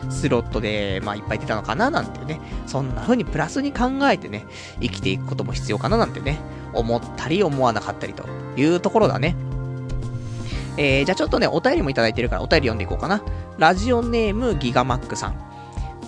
[0.10, 4.48] スロットで、まあいっぱい出たのかななんてね、そんな風にプラスに考えてね、
[4.82, 6.40] 生きていくことも必要かななんてね、
[6.74, 8.26] 思ったり思わなかったりと
[8.58, 9.36] いうところだね。
[10.78, 13.22] えー、じゃあちょっとね、お便りもいただいてるからお便り読んでいこうかな。
[13.60, 15.36] ラジオネームギガマックさん。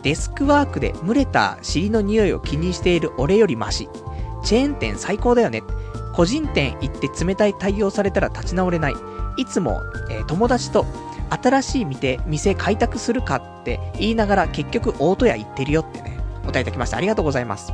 [0.02, 3.88] デスクワークで蒸れた尻の匂いを気にしている俺よりマシ。
[4.44, 5.62] チェーン店最高だよね。
[6.18, 8.96] 個人店行って冷たい対応されたら立ち直れない。
[9.38, 10.84] いつも、えー、友達と
[11.30, 16.98] 新しい店、店開拓するかって言いながら結局大戸屋行ってるよってね、お答えいただきました。
[16.98, 17.72] ありがとうございます。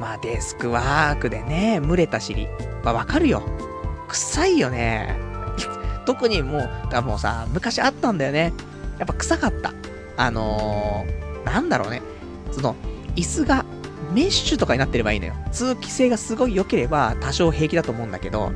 [0.00, 2.48] まあデスクワークでね、蒸れた尻。
[2.82, 3.44] まあわかるよ。
[4.08, 5.16] 臭いよね。
[6.04, 8.52] 特にもう、だもうさ、昔あったんだよね。
[8.98, 9.72] やっぱ臭かった。
[10.16, 12.02] あのー、なんだろうね。
[12.50, 12.74] その、
[13.14, 13.64] 椅子が
[14.12, 15.34] メッシュとかになってればいいのよ。
[15.52, 18.52] 通気性がすごい良ければ多少平気だと思うんだけど、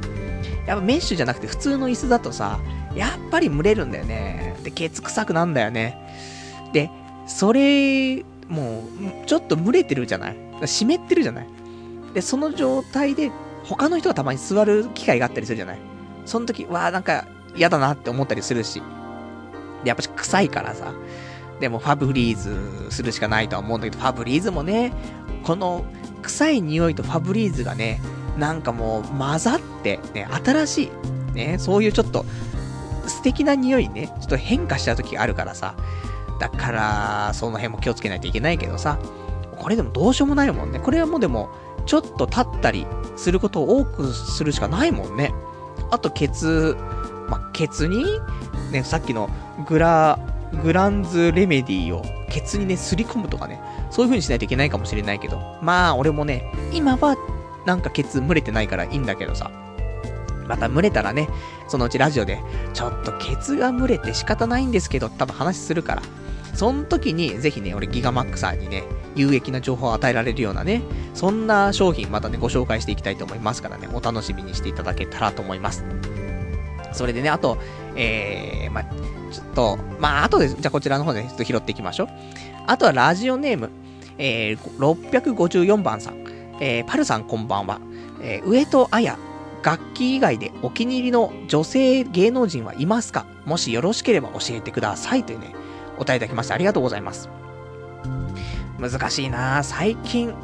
[0.67, 2.59] やっぱメッシュじゃなくて普通の椅子だとさ、
[2.95, 4.57] やっぱり蒸れるんだよね。
[4.63, 5.97] で、ケツ臭くなんだよね。
[6.73, 6.91] で、
[7.27, 8.85] それ、も
[9.25, 10.37] う、ちょっと蒸れてるじゃない？
[10.67, 11.47] 湿ってるじゃない？
[12.15, 13.31] で、その状態で、
[13.65, 15.79] 他の人がたまに座る機会があったりするじゃない？
[16.25, 18.83] その時、わーなんか嫌だなって思ったりするし。
[19.85, 20.93] で、やっぱ臭いからさ。
[21.61, 24.93] でもファブリーズするしかないとは思うんだけど、ファブリーズもね、
[25.45, 25.85] この
[26.23, 28.01] 臭い匂いとファブリーズがね、
[28.39, 30.91] なんかもう混ざって、ね、新し
[31.33, 32.25] い、ね、そういうちょっと
[33.07, 35.75] 素敵な匂いね、ちょっと変化しちゃう時があるからさ。
[36.39, 38.99] だから、その辺も気をつけないといけないけどさ。
[39.57, 40.79] これでもどうしようもないもんね。
[40.79, 41.49] これはもうでも、
[41.87, 45.33] ちょっと立ったりすることを多くするしかないもんね。
[45.91, 46.77] あと、ケツ、
[47.29, 48.05] まケツに、
[48.71, 49.31] ね、さっきの
[49.67, 50.19] グラ、
[50.63, 57.17] グランズレメディをケツにね、すり込むとかね、そういう風にしないといけないかもしれないけど、まあ、俺もね、今は、
[57.65, 59.51] なんかケツ蒸れてないからいいんだけどさ、
[60.47, 61.29] また蒸れたらね、
[61.69, 62.41] そのうちラジオで、
[62.75, 66.03] ちょっとケツが蒸れて仕方ないんですけど、多分話するから。
[66.55, 70.83] その時に、ぜひね、俺ギガマックさんにね、有益な情報を与えられるようなね、
[71.13, 75.85] そんな商品またね、ご紹介していきたいと思いますからね、お楽しみにしていただけたらと思います。
[76.93, 77.59] それでね、あと、
[77.95, 78.85] えー、ま
[79.31, 82.09] ちょっと、まあ、あとで、じゃあこちらの方で、ね、ちょっと拾っていきましょう。
[82.67, 83.71] あとはラジオネーム、
[84.19, 86.25] えー、654番さん、
[86.61, 87.81] えー、パルさんこんばんは。
[88.23, 89.17] えー、上戸彩
[89.63, 93.27] 楽器以外でお気に入りの女性芸能人はいますか？
[93.45, 95.25] もしよろしければ教えてください。
[95.25, 95.55] というね、
[95.97, 97.29] お答えいただきましてありがとうございます。
[98.79, 100.35] 難しいな最近。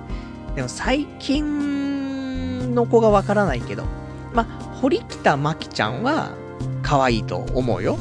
[0.54, 3.84] でも最近の子がわからないけど。
[4.32, 4.44] ま、
[4.80, 6.30] 堀北真希ちゃんは
[6.82, 7.98] 可愛いと思うよ。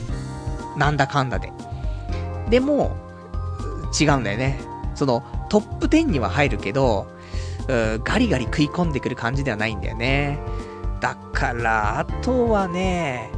[0.77, 1.51] なんだかんだで。
[2.49, 2.95] でも、
[3.99, 4.60] 違うんだよね。
[4.95, 7.07] その、トップ10には入るけど、
[8.03, 10.39] ガリガリ食い込んでくる感じではないんだよね。
[10.99, 13.31] だから、あとはね、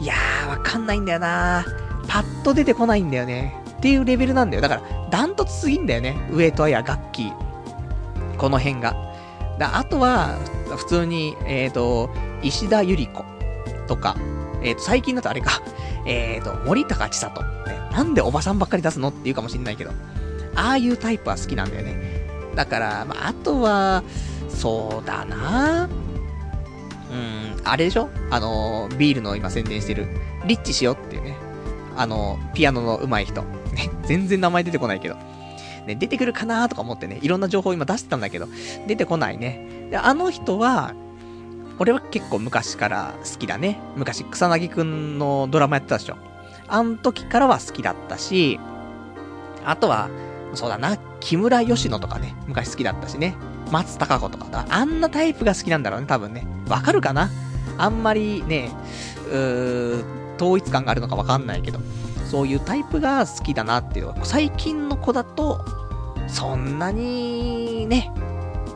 [0.00, 1.64] いやー、わかんないんだよな
[2.06, 3.56] パッと出てこないんだよね。
[3.78, 4.62] っていうレベルなんだよ。
[4.62, 6.16] だから、ダントツすぎんだよね。
[6.32, 7.32] 上戸彩、楽器。
[8.36, 8.96] この辺が。
[9.58, 10.36] だあとは、
[10.76, 12.10] 普通に、えっ、ー、と、
[12.42, 13.24] 石田ゆり子
[13.86, 14.16] とか、
[14.62, 15.62] えっ、ー、と、最近だとあれか、
[16.06, 17.48] えっ、ー、と、森高千里、ね。
[17.92, 19.90] なんでおばさんばっかり出すのって言うかもしんないけど、
[20.54, 22.26] ああいうタイプは好きなんだよね。
[22.54, 24.02] だから、まあ、あとは、
[24.48, 25.88] そうだな
[27.10, 28.08] うん、あれでしょ？
[28.30, 30.08] あの、ビールの今宣伝してる、
[30.46, 31.36] リッチしようっていうね。
[31.96, 33.42] あの、ピアノの上手い人。
[33.42, 35.16] ね、全然名前出てこないけど。
[35.86, 38.46] ね、出てくるかなとか思ってね、いろんな情報今出してたんだけど、
[38.86, 39.88] 出てこないね。
[39.90, 40.94] で、あの人は、
[41.78, 43.80] 俺は結構昔から好きだね。
[43.96, 46.16] 昔、草薙くんのドラマやってたでしょ。
[46.66, 48.58] あの時からは好きだったし、
[49.64, 50.10] あとは、
[50.54, 53.36] そうだな、木村佳乃とかね、昔好きだったしね。
[53.70, 56.46] 松たか子とか、あんなタイプが好きなんだろうね、多分ね。
[56.68, 57.30] わかるかな？
[57.76, 58.70] あんまりね、
[59.30, 60.04] うー、
[60.36, 61.78] 統一感があるのかわかんないけど、
[62.30, 64.12] そういうタイプが好きだなっていう。
[64.24, 65.64] 最近の子だと、
[66.26, 68.12] そんなに、ね、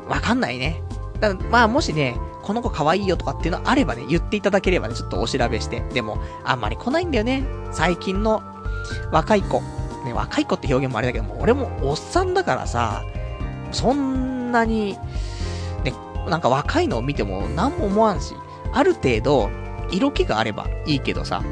[0.09, 0.83] わかんないね。
[1.21, 5.81] だまあ、もしね、この子可愛いよとかっていうのあればね、言っていただければね、ちょっとお調べして。
[5.93, 7.45] でも、あんまり来ないんだよね。
[7.73, 8.43] 最近の
[9.11, 9.63] 若い子。
[10.05, 13.05] ね、若い子って表現もあれだけども、俺もおっさんだからさ、
[13.71, 14.99] そんなに、
[15.85, 15.95] ね、
[16.29, 18.35] なんか若いのを見ても何も思わんし、
[18.73, 19.51] ある程度、
[19.91, 21.43] 色気があればいいけどさ、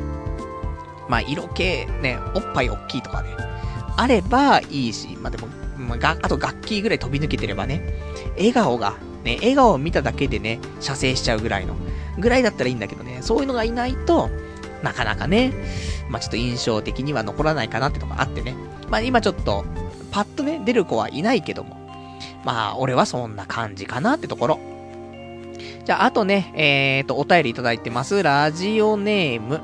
[1.09, 1.63] まあ色気、
[2.03, 3.37] ね、おっぱい大きいとかね、
[3.97, 7.83] あればいいし、まあでも、まあ、あと楽器ぐらい飛び抜けてればね、
[8.37, 8.95] 笑顔が、
[9.25, 11.75] ね、笑顔を見ただけでね、射精しちゃうぐらいの、
[12.19, 14.31] ぐらいだったらいいんだけどね、そういうのがいないと、
[14.83, 15.53] なかなかね、
[16.09, 18.55] まあちょっと印象的には残らないかなってとこあってね。
[18.89, 19.65] まあ今ちょっと、
[20.11, 21.81] パッとね、出る子はいないけども、
[22.45, 24.61] まあ、俺はそんな感じかなってところ。
[25.85, 28.23] じゃあ、あとね、えーと、お便りいただいてます。
[28.23, 29.61] ラジオネーム、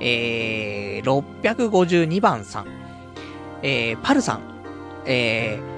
[0.00, 2.66] えー、652番さん。
[3.62, 4.40] えー、パルさん。
[5.06, 5.75] えー、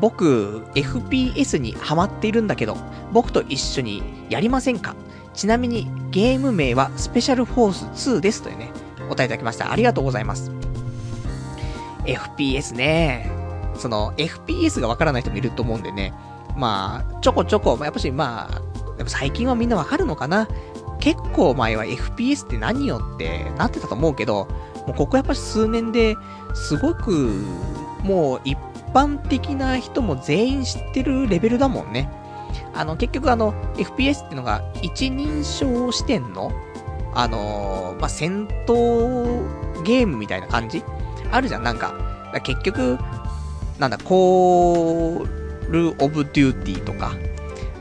[0.00, 2.76] 僕、FPS にハマっているんだけど、
[3.12, 4.94] 僕と一緒にやりませんか？
[5.34, 8.70] ちなみに、ゲーム名はスペシャルフォース2ですというね、
[9.06, 9.70] お答えいただきました。
[9.70, 10.50] ありがとうございます。
[12.04, 13.30] FPS ね。
[13.76, 16.14] その、FPS がわからない人もいると思うんでね。
[16.56, 20.48] まあ、ちょこちょこ、やっぱし、まあ、でも最近はみんなわかるのかな？
[21.00, 24.48] 結構前は FPS って何よってなってたと思うけど、
[24.86, 26.16] もうここやっぱ数年で
[26.54, 27.44] すごく、
[28.02, 28.56] もう一
[28.96, 32.10] 般的な人も全員知ってるレベルだもんね。
[32.72, 36.50] あの、結局あの、FPS ってのが一人称視点の、
[37.12, 40.82] あのー、まあ、戦闘ゲームみたいな感じ？
[41.30, 41.92] あるじゃん、なんか。
[42.32, 42.98] か結局、
[43.78, 47.12] なんだ、コール・オブ・デューティーとか、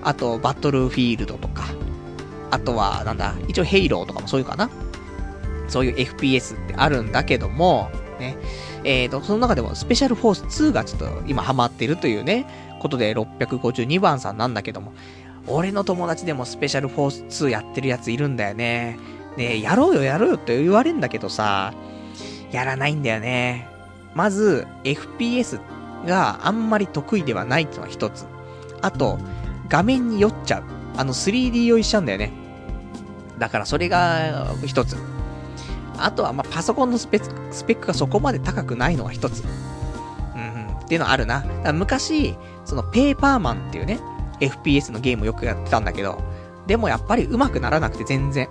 [0.03, 1.63] あと、バトルフィールドとか、
[2.51, 4.70] あとは、なんだ、一応ヘイローとかもそういうかな？
[5.70, 7.89] そういう FPS ってあるんだけども、
[8.20, 8.38] ね。
[8.86, 12.45] えーと、その中でもスペシャルフォース2がちょっと今ハマってるというね、
[12.79, 14.93] ことで652番さんなんだけども、
[15.47, 18.99] 俺の友達でもスペシャルフォース2やってるやついるんだよね。
[19.38, 21.73] ねやろうよやろうよって言われんだけどさ、
[22.51, 23.67] やらないんだよね。
[24.13, 25.59] まず、FPS
[26.05, 28.27] があんまり得意ではないっていうのが一つ。
[28.81, 29.17] あと、
[29.67, 30.63] 画面に酔っちゃう。
[30.97, 32.31] あの 3D 酔いしちゃうんだよね。
[33.39, 34.95] だからそれが一つ。
[35.97, 37.19] あとは、まパソコンのスペ
[37.51, 39.43] スペックがそこまで高くないのが一つ。
[40.35, 41.45] うん、うん、っていうのはあるな。
[41.73, 42.35] 昔、
[42.65, 43.99] そのペーパーマンっていうね、
[44.39, 46.21] FPS のゲームをよくやってたんだけど、
[46.67, 48.49] でもやっぱり上手くならなくて全然。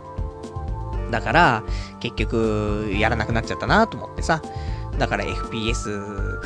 [1.11, 1.63] だから、
[2.01, 4.43] 結局、やらなくなっちゃったなと思ってさ。
[4.99, 6.41] だから FPS、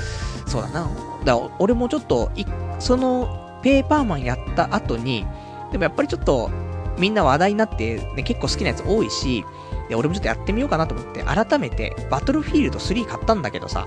[0.47, 0.91] そうだな。
[1.25, 2.31] だ俺もちょっと、
[2.79, 5.27] その、ペーパーマンやった後に、
[5.73, 6.51] でもやっぱりちょっと、
[6.99, 9.45] みんな話題になって、ね、結構好きなやつ多いし、
[9.89, 13.87] で、俺もちょっとやってみようかなと思って、改めて、バトルフィールド3買ったんだけどさ、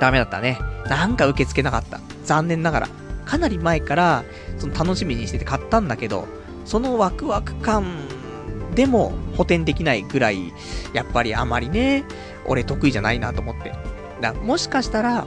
[0.00, 0.58] ダメだったね。
[0.86, 2.00] なんか受け付けなかった。
[2.24, 2.88] 残念ながら。
[3.24, 4.24] かなり前から、
[4.58, 6.28] その楽しみにしてて買ったんだけど、
[6.64, 7.84] そのワクワク感
[8.74, 10.52] でも補填できないぐらい、
[10.92, 12.04] やっぱりあまりね、
[12.44, 13.72] 俺得意じゃないなと思って。
[14.20, 15.26] だもしかしたら、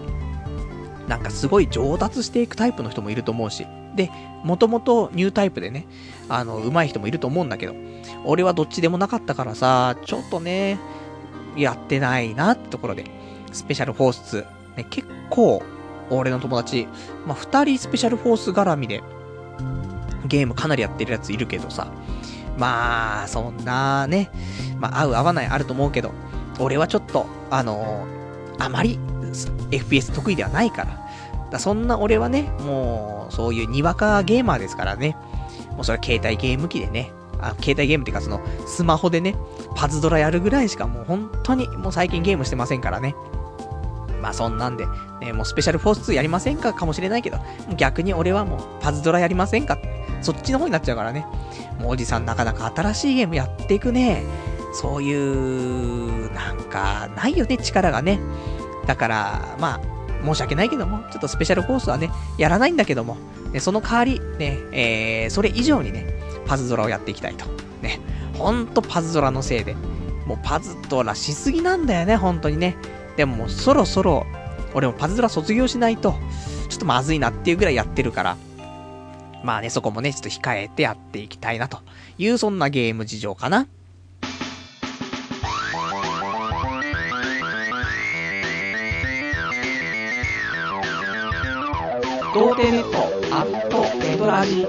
[1.08, 3.66] なんかすごい上達していくタイプの人もいると思うし、
[3.96, 4.12] で、
[4.44, 5.86] もともとニュータイプでね、
[6.28, 7.76] あの、上手い人もいると思うんだけど、
[8.26, 10.80] 俺はどっちでもなかったからさ、ちょっとね、
[11.58, 13.06] やってないなってところで、
[13.52, 15.62] スペシャルフォース2、ね、結構、
[16.10, 16.88] 俺の友達、
[17.26, 19.02] まあ、二人スペシャルフォース絡みで、
[20.26, 21.92] ゲームかなりやってるやついるけどさ、
[22.58, 24.30] まあ、そんなね、
[24.80, 26.12] まあ、合う合わないあると思うけど、
[26.60, 29.00] 俺はちょっと、あのー、あまり
[29.72, 30.99] FPS 得意ではないから。
[31.52, 35.16] だそんな俺はね、もう、そういうにわかゲーマーですからね。
[35.72, 39.36] もうそれは携帯ゲーム機でね、あ携帯ゲームっていうかその、スマホでね、
[39.76, 43.16] パズドラやるぐらいしかもう本当に、もう最近ゲームしてませんからね。
[44.22, 44.86] まあそんなんで、
[45.22, 47.38] ね、もうスペシャルフォース2やりませんかかもしれないけど、
[47.78, 49.78] 逆に俺はもうパズドラやりませんか？
[50.22, 51.26] そっちの方になっちゃうからね。
[51.80, 54.24] もうおじさんなかなか新しいゲームやっていくね。
[54.74, 58.20] そういう、なんか、ないよね、力がね。
[58.86, 59.80] だから、まあ、
[60.24, 63.18] 申し訳ないけども、ちょっとスペシャルフォースはね、やらないんだけども、
[63.52, 66.06] ね、その代わり、ね、えー、それ以上にね、
[66.46, 67.46] パズドラをやっていきたいと。
[67.82, 68.00] ね、
[68.34, 69.76] ほんとパズドラのせいで、
[70.26, 72.76] もうパズドラしすぎなんだよね、本当にね。
[73.18, 74.26] でももうそろそろ、
[74.74, 76.16] 俺もパズドラ卒業しないと、
[76.70, 78.38] ちょっとまずいなっていうぐらいやってるから、
[79.44, 81.80] まあね、そこもね、ちょっと控えてやっていきたいなと
[82.18, 83.68] いう、そんなゲーム事情かな。
[92.32, 94.68] 童貞ネットアットネトラジ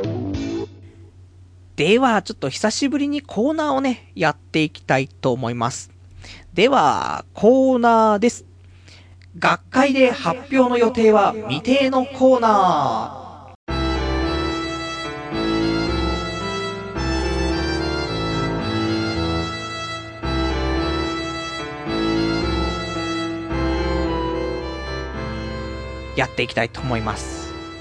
[1.77, 5.91] では、ちょっと久しぶりにコーナーをね、やっていきたいと思います。
[6.55, 8.47] では、コーナーです。
[9.39, 13.31] 学会で発表の予定は未定のコーナー。
[26.17, 27.40] やっていきたいと思います。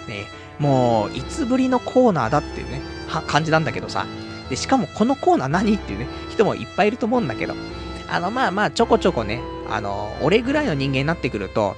[0.10, 0.26] ね、
[0.60, 4.06] もう、いつぶりのコーナーだっていうね、は、感じなんだけどさ。
[4.50, 7.56] で、しかもこのコーナー何っていうね、人もいっぱいいると思うんだけど。
[8.10, 11.76] あの、まあまあ、ちょこちょこね、あの、俺ぐらいの人間になってくると、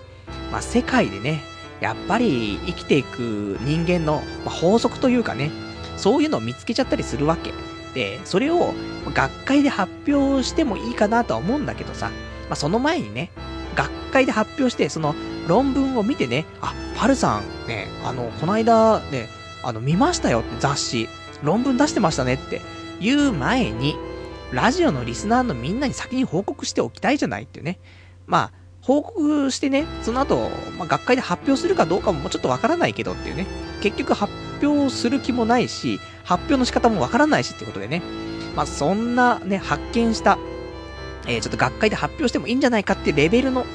[0.51, 1.41] まあ、世界でね、
[1.81, 5.51] やっぱり生きていく人間の、まあ、法則というかね、
[5.97, 7.51] そういうのを見つけちゃったりするわけ。
[7.93, 8.73] で、それを
[9.13, 12.09] 学会で発表してもいいかなとは思うんだけどさ、
[12.49, 13.31] まあ、その前にね、
[13.75, 15.15] 学会で発表して、その
[15.47, 19.29] 論文を見てね、あ、パルさんね、あの、この間ね、
[19.63, 21.07] あの、見ましたよって雑誌、
[21.43, 22.61] 論文出してましたねって
[22.99, 23.95] 言う前に、
[24.51, 27.79] ラジオのリスナーのみんなに先に報告しておきたいじゃないっていうね。
[28.27, 33.45] まあ、報告してね、その後、まあ、学会で発表するかどうかももうちょっとわからないけどっていうね。
[33.81, 38.01] 結局発表する気もないし、発表の仕方もわからないしってことでね。
[38.55, 40.37] まあ、そんなね、発見した、
[41.27, 43.65] えー、ちょっと学会で発表してもいいんじゃないかってレベルの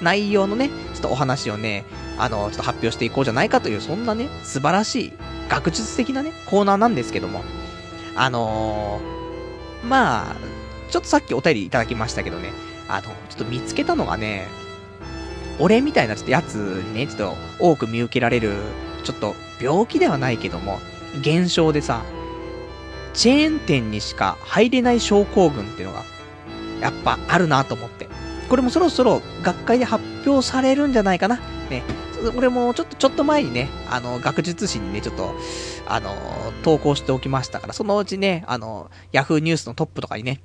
[0.00, 1.84] 内容のね、ちょっとお話をね、
[2.18, 5.12] あの、ちょっと発表していこうじゃないかという、そんなね、素晴らしい、
[5.48, 7.42] 学術的なね、コーナーなんですけども、
[8.14, 10.36] あのー、まあ、
[10.90, 12.52] ちょっとさっきお便りいただきましたけどね、
[12.88, 14.46] あの、ちょっと見つけたのがね、
[15.58, 18.54] 俺みたいなちょっとやつにね、ちょっと多く見受けられる、
[19.04, 20.80] ちょっと病気ではないけども、
[21.20, 22.02] 現象でさ、
[23.14, 26.04] チェーン店にしか入れない症候群っていうのが、
[26.80, 28.08] やっぱあるなと思って。
[28.48, 31.38] これもそろそろ学会で発表されるんじゃないかな。
[31.70, 31.82] ね。
[32.34, 35.34] これもちょっと、ちょっと前にね、あの、学術誌にね、ちょっと、
[35.86, 36.10] あの、
[36.62, 40.40] 投稿しておきましたから、そのうちね、あの、ヤフーニュースのトップとかにね、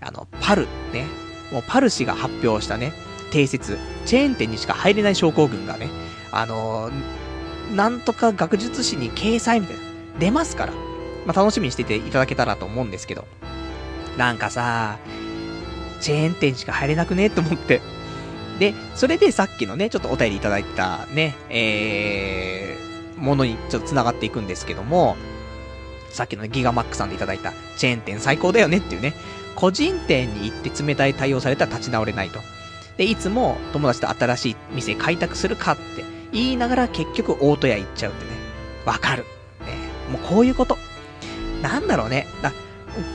[0.00, 1.06] あの、パル、ね、
[1.50, 2.92] もうパル氏が発表したね、
[3.32, 5.88] 定説、チェーン店にしか入れない症候群がね、
[6.30, 6.90] あの、
[7.74, 9.82] なんとか学術誌に掲載みたいな、
[10.20, 10.72] 出ますから、
[11.26, 13.26] まあ、楽しみにしてていただけたらと思うんですけど、
[14.16, 14.98] なんかさ、
[16.00, 17.26] チェーン店しか入れなくね？
[17.26, 17.80] って思って。
[18.58, 25.16] で、それでさっきのね、ちょっとお便りいただいたね、えー、ものにちょっと繋がっていくんですけども、
[26.10, 29.14] さっきの、ね、ギガマックさんでいただいた、チェーン店最高だよねっていうね、
[29.54, 32.40] 個人店に行って冷たい対応されたら立ち直れないと。
[32.96, 35.82] で、いつも友達と新しい店開拓するかって
[36.32, 38.30] 言いながら結局大戸屋行っちゃうってね。
[38.86, 39.24] わかる。
[39.66, 39.76] ね。
[40.10, 40.78] もうこういうこと。
[41.60, 42.26] なんだろうね。
[42.40, 42.52] だ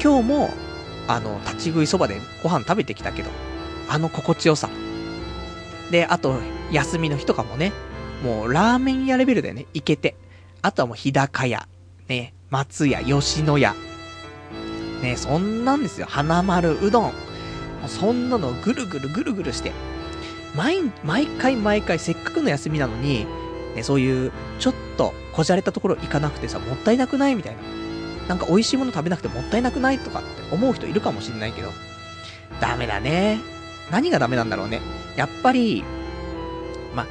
[0.03, 0.49] 今日も
[1.14, 3.30] あの、立ち食いそばでご飯食べてきたけど、
[3.89, 4.70] あの心地よさ。
[5.91, 6.39] で、あと、
[6.72, 7.74] 休みの日とかもね、
[8.24, 10.16] もうラーメン屋レベルでね、行けて。
[10.62, 11.68] あとはもう日高屋、
[12.07, 13.74] ね、松屋、吉野家。
[15.01, 16.07] ね、そんなんですよ。
[16.07, 17.14] 花丸うどん。
[17.88, 19.72] そんなのぐるぐるぐるぐるして。
[20.55, 23.26] 毎、毎回毎回せっかくの休みなのに、
[23.76, 27.36] ね、そういう、ちょっとこじゃれたところ行かなくてさ、もったいなくない？
[27.36, 27.59] みたいな。
[28.32, 31.67] なんか美味しいもの食べなくてもったいなくないとかって思う人いるかもしんないけど、
[32.61, 33.41] ダメだね。
[33.91, 34.79] 何がダメなんだろうね。
[35.17, 35.84] やっぱり、
[36.95, 37.05] ま、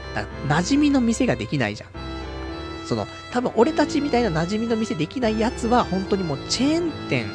[0.48, 1.90] 馴染みの店ができないじゃん。
[2.86, 7.26] その、多分俺たちみたいな馴染みの店できないやつは、本当にもうチェーン店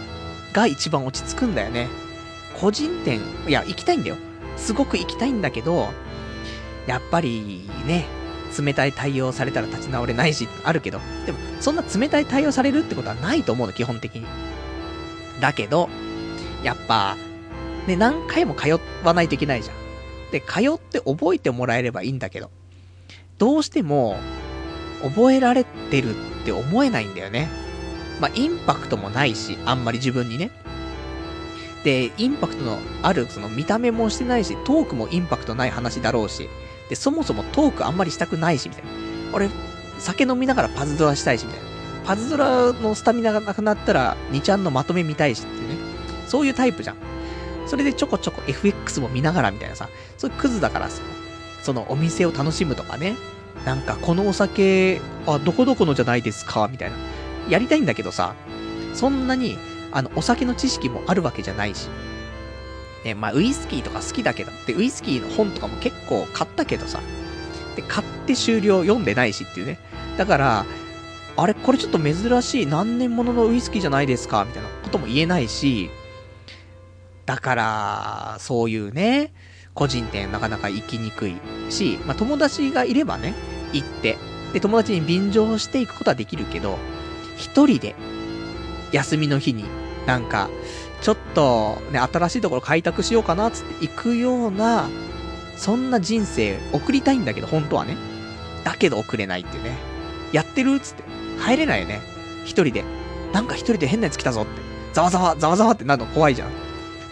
[0.51, 1.87] が一番落ち着くんだよね。
[2.59, 4.15] 個人店、いや、行きたいんだよ。
[4.57, 5.89] すごく行きたいんだけど、
[6.87, 8.07] やっぱりね、
[8.61, 14.25] 冷たい対応されたら立ち直れないし、あるけど、でも、そんな冷たい対応されるってことはないと思うの、基本的に。
[15.39, 15.89] だけど、
[16.63, 17.17] やっぱ、
[17.87, 19.75] ね、何回も通わないといけないじゃん。
[20.31, 22.49] で、通って覚えてもらえればいいんだけど、
[23.37, 24.17] どうしても、
[25.03, 27.49] 覚えられてるって思えないんだよね。
[28.19, 30.51] まあ、インパクトもないし、あんまり自分にね。
[31.83, 36.49] で、インパクトのある、その見た目もしてないし、トークもインパクトない話だろうし、
[36.89, 38.89] で、そもそもトークあんまりしたくないし、みたいな。
[39.33, 39.49] 俺、
[39.99, 41.65] 酒飲みながらパズドラしたいし、みたいな。
[42.05, 45.77] パズドラのスタミナがなくなったら、2ちゃんのまとめ見たいしってね。
[46.27, 46.97] そういうタイプじゃん。
[47.65, 51.01] それでちょこちょこ FX も見ながらみたいなさ、そういうクズだからさ、
[51.63, 53.15] そのお店を楽しむとかね、
[53.65, 56.97] なんかこのお酒、あ、どこどこのじゃないですか、みたいな。
[57.49, 58.35] やりたいんだけどさ、
[58.93, 59.57] そんなに、
[59.91, 61.89] あの、お酒の知識もあるわけじゃないし、
[63.05, 66.99] ね、まあ、ウイスキーとか好きだけど、で、ウイスキーの本とかも結構買ったけどさ、
[67.75, 69.77] で、買って終了読んでないしっていうね。
[70.17, 70.65] だから、
[71.37, 75.89] あれ、これちょっと珍しい何年もののウイスキーじゃないですかみたいなことも言えないし、
[77.25, 79.33] だから、そういうね、
[79.73, 81.35] 個人店なかなか行きにくい
[81.69, 83.35] し、まあ、友達がいればね、
[83.73, 84.17] 行って、
[84.53, 86.79] で、友達に便乗していくことはできるけど、
[87.37, 87.93] 一人で、
[88.91, 89.65] 休みの日に、
[90.07, 90.49] なんか、
[91.05, 94.89] ちょっとね、新しいところ開拓しようかなつって行くような、
[95.55, 97.95] そんな人生送りたいんだけど、本当はね。
[98.63, 99.77] だけど送れないっていうね。
[100.31, 101.03] やってるつって。
[101.37, 102.01] 入れないよね。
[102.43, 102.83] 一人で。
[103.33, 104.49] なんか一人で変なやつ来たぞって。
[104.93, 106.49] ざわざわ、ざわざわってなるの怖いじゃん。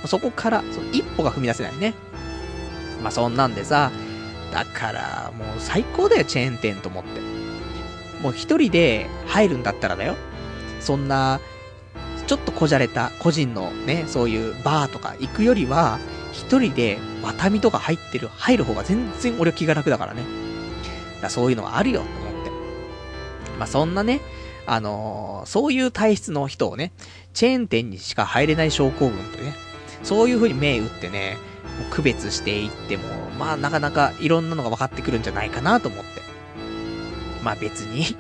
[0.07, 1.93] そこから、その一歩が踏み出せないね。
[3.03, 3.91] まあそんなんでさ、
[4.51, 7.19] だからもう最高だよ、チェーン店と思って。
[8.23, 10.15] もう一人で入るんだったらだよ。
[10.79, 11.39] そんな、
[12.27, 15.99] ちょっとこじゃれた個人のね、そういうバーとか行くよりは、
[16.31, 20.23] 一人でワタミとか入ってる、入る方が全然俺気が楽だからね。
[21.21, 22.51] だそういうのはあるよ、と思って。
[23.59, 24.21] まあ、そんなね、
[24.65, 26.91] あのー、そういう体質の人をね、
[27.33, 29.53] チェーン店にしか入れない症候群とね、
[30.03, 31.37] そういう風に目打ってね、
[31.79, 33.03] もう区別していっても、
[33.37, 36.21] まあなかなかいろんなのが分かってくるんじゃないかなと思って。
[37.43, 38.15] まあ別に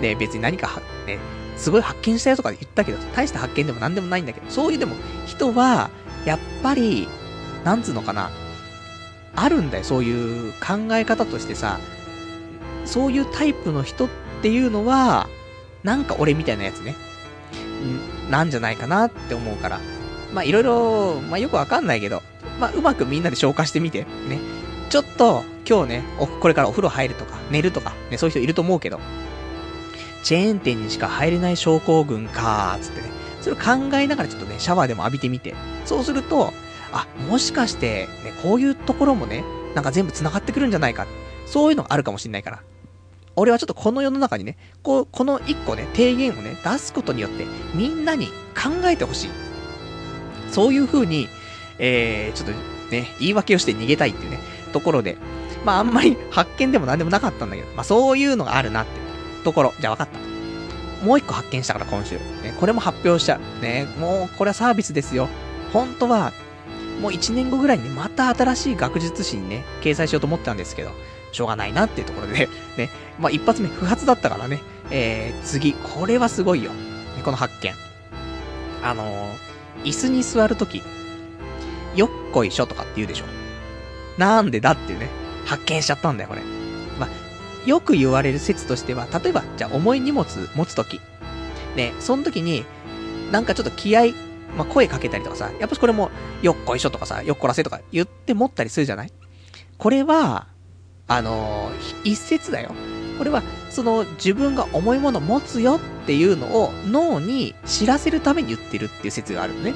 [0.00, 1.18] ね、別に何か、ね、
[1.56, 4.94] すごい発見したよとか言ったけど、大した発見でも何でもないんだけど、そういうでも、
[5.26, 5.90] 人は、
[6.24, 7.08] やっぱり、
[7.64, 8.30] なんつうのかな、
[9.34, 11.78] あるんだよ、そういう考え方としてさ、
[12.84, 14.08] そういうタイプの人っ
[14.42, 15.28] ていうのは、
[15.82, 16.94] なんか俺みたいなやつね、
[18.28, 19.80] んなんじゃないかなって思うから。
[20.32, 22.22] まあいろいろ、まあよくわかんないけど、
[22.60, 24.40] まあうまくみんなで消化してみて、ね。
[24.88, 26.04] ちょっと、今日ね、
[26.40, 29.00] これからお風呂入るとか、寝るとか、ね、そういう人いると思うけど、
[30.26, 33.06] チェーン店にしか入れない症候群かーつってね、
[33.42, 35.54] それを考えながらちょっとね、シャワーでも浴びてみて、
[35.84, 36.52] そうすると、
[36.90, 39.44] あ、もしかして、ね、こういうところもね、
[39.76, 41.06] なんか全部繋がってくるんじゃないか。
[41.46, 42.60] そういうのがあるかもしんないから。
[43.36, 49.30] 俺はちょっとこの世の中にね、こう、この一個ね、提言をね、出すことによって、みんなに考えてほしい。
[50.50, 51.28] そういう風に、
[51.78, 54.40] えー、ちょっとね、言い訳をして逃げたいっていうね、
[54.72, 55.18] ところで、
[55.64, 59.05] まああんまり発見でも何でもなかったんだけど、まあそういうのがあるなって
[59.46, 59.74] ところ。
[59.78, 60.08] じゃあ分かっ
[61.00, 61.06] た。
[61.06, 62.16] もう一個発見したから今週。
[62.16, 63.62] ね、これも発表しちゃう。
[63.62, 65.28] ね、もうこれはサービスですよ。
[65.72, 66.32] 本当は、
[67.00, 70.90] もう1年後ぐらいにね、また新しい学術誌にね、掲載しようと思ったんですけど、
[71.30, 72.90] しょうがないなっていうところで ね、
[73.20, 76.72] まあ一発目不発だったからね、えー、次、これはすごいよ。
[77.24, 77.72] この発見。
[78.82, 80.82] あのー、椅子に座るとき、
[81.94, 83.24] よっこいしょとかって言うでしょ。
[84.18, 85.08] なんでだっていうね、
[85.44, 86.55] 発見しちゃったんだよ、これ。
[87.66, 91.00] よく言われる説としては、例えば、じゃあ重い荷物持つとき。
[91.76, 92.64] ね、その時に、
[93.32, 94.12] なんかちょっと気合、
[94.56, 96.10] まあ、声かけたりとかさ、やっぱこれも、
[96.42, 99.12] よっこいしょとかさ、よっこらせとか言って持ったりするじゃない？
[99.76, 100.46] これは、
[101.08, 102.72] あのー、一説だよ。
[103.18, 109.74] これは、その自分が重いもの持つよっていうのを脳に知らせるために言ってるっていう説があるのね。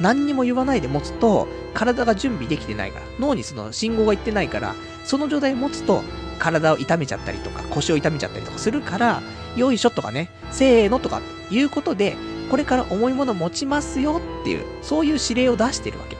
[0.00, 4.74] 何にも言わないで持つと、体が準備できてないから、脳にその信号がいってないから、
[5.04, 6.02] その状態で持つと、
[6.38, 9.22] 体を痛めちゃったりとか、腰を痛めちゃったりとかするから、
[9.56, 11.20] よいしょとかね、せーのとか
[11.50, 12.16] いうことで、
[12.50, 16.16] これから重いもの持ちますよっていう、そういう指令を出してるわけ。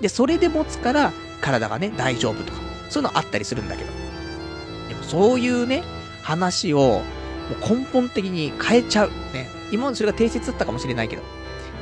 [0.00, 2.58] で、それで持つから、体がね、大丈夫とか、
[2.88, 3.90] そういうのあったりするんだけど。
[4.88, 5.82] でもそういうね、
[6.22, 7.02] 話を、
[7.60, 9.10] もう根本的に変えちゃう。
[9.32, 9.48] ね。
[9.70, 11.22] 今までそれが定説だったかもしれないけど、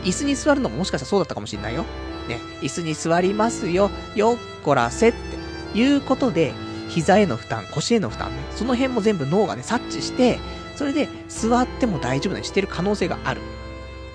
[0.05, 1.85] 椅子に座るのももしかしたらそうだったかもしれないよ。
[2.29, 6.53] ね、椅子に座りますよ、よっこらせっていうことで、
[6.95, 10.39] 膝への負担、腰への負担ね、その辺も全部脳がね、察知して、
[10.77, 13.41] それで座っても大丈夫にしてる可能性がある。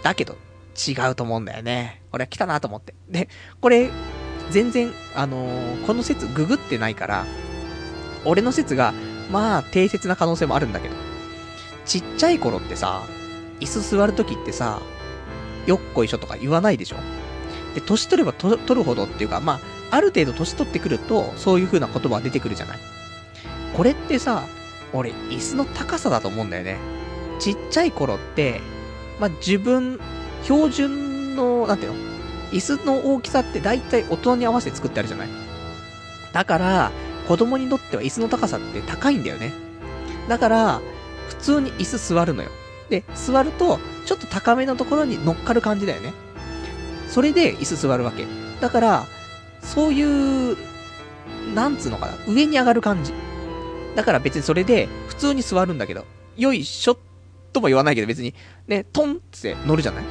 [0.01, 0.37] だけど、
[0.87, 2.01] 違うと思うんだよね。
[2.13, 2.95] 俺は来たなと思って。
[3.09, 3.27] で、
[3.59, 3.89] これ、
[4.49, 7.25] 全然、あのー、この説ググってないから、
[8.23, 8.93] 俺の説が、
[9.29, 10.95] まあ、定説な可能性もあるんだけど、
[11.85, 13.03] ちっちゃい頃ってさ、
[13.59, 14.79] 椅子座るときってさ、
[15.65, 16.95] よっこいしょとか言わないでしょ
[17.75, 19.59] で、年取れば取るほどっていうか、まあ、
[19.91, 22.79] ある程度年取ってくると、そういう風な言葉が出てくるじゃない？
[23.73, 24.43] これってさ、
[24.93, 26.77] 俺、椅子の高さだと思うんだよね。
[27.39, 28.61] ちっちゃい頃って、
[29.19, 29.99] まあ、自分、
[30.43, 31.99] 標準の、なんていうの？
[32.51, 35.29] 椅子の大きさって大体大人に合わせて作ってあるじゃない？
[36.33, 36.91] だから、
[37.27, 39.53] 子供にとっては椅子の高さって高いんだよね。
[40.27, 40.81] だから、
[41.27, 42.49] 普通に椅子座るのよ。
[42.89, 46.13] で、座ると、ちょっと高めのところに乗っかる感じだよね。
[47.07, 48.25] それで椅子座るわけ。
[48.61, 49.05] だから、
[49.61, 50.57] そういう、
[51.53, 53.13] なんつうのかな、上に上がる感じ。
[53.95, 56.05] だから別にそれで、普通に座るんだけど、
[56.37, 56.97] よいしょ
[57.51, 58.33] とも言わないけど別に、
[58.67, 60.03] ね、トンって乗るじゃない？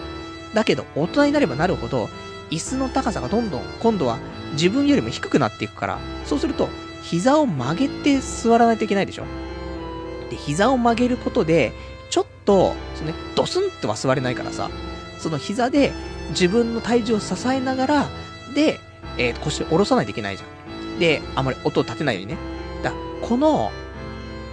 [0.54, 2.08] だけど、大人になればなるほど、
[2.50, 4.18] 椅子の高さがどんどん、今度は
[4.52, 6.68] 自分よりも低くなっていくから、そうすると、
[7.02, 9.24] 膝を曲げて座らないといけないでしょ？
[10.30, 11.72] で、膝を曲げることで、
[12.10, 14.70] ちょっと、そのね、ドスンとは座れないからさ、
[15.18, 15.92] その膝で
[16.30, 18.08] 自分の体重を支えながら、
[18.54, 18.80] で、
[19.18, 20.46] えー、腰を下ろさないといけないじゃ
[20.96, 20.98] ん。
[20.98, 22.38] で、あまり音を立てないようにね。
[22.82, 22.92] だ
[23.22, 23.70] この、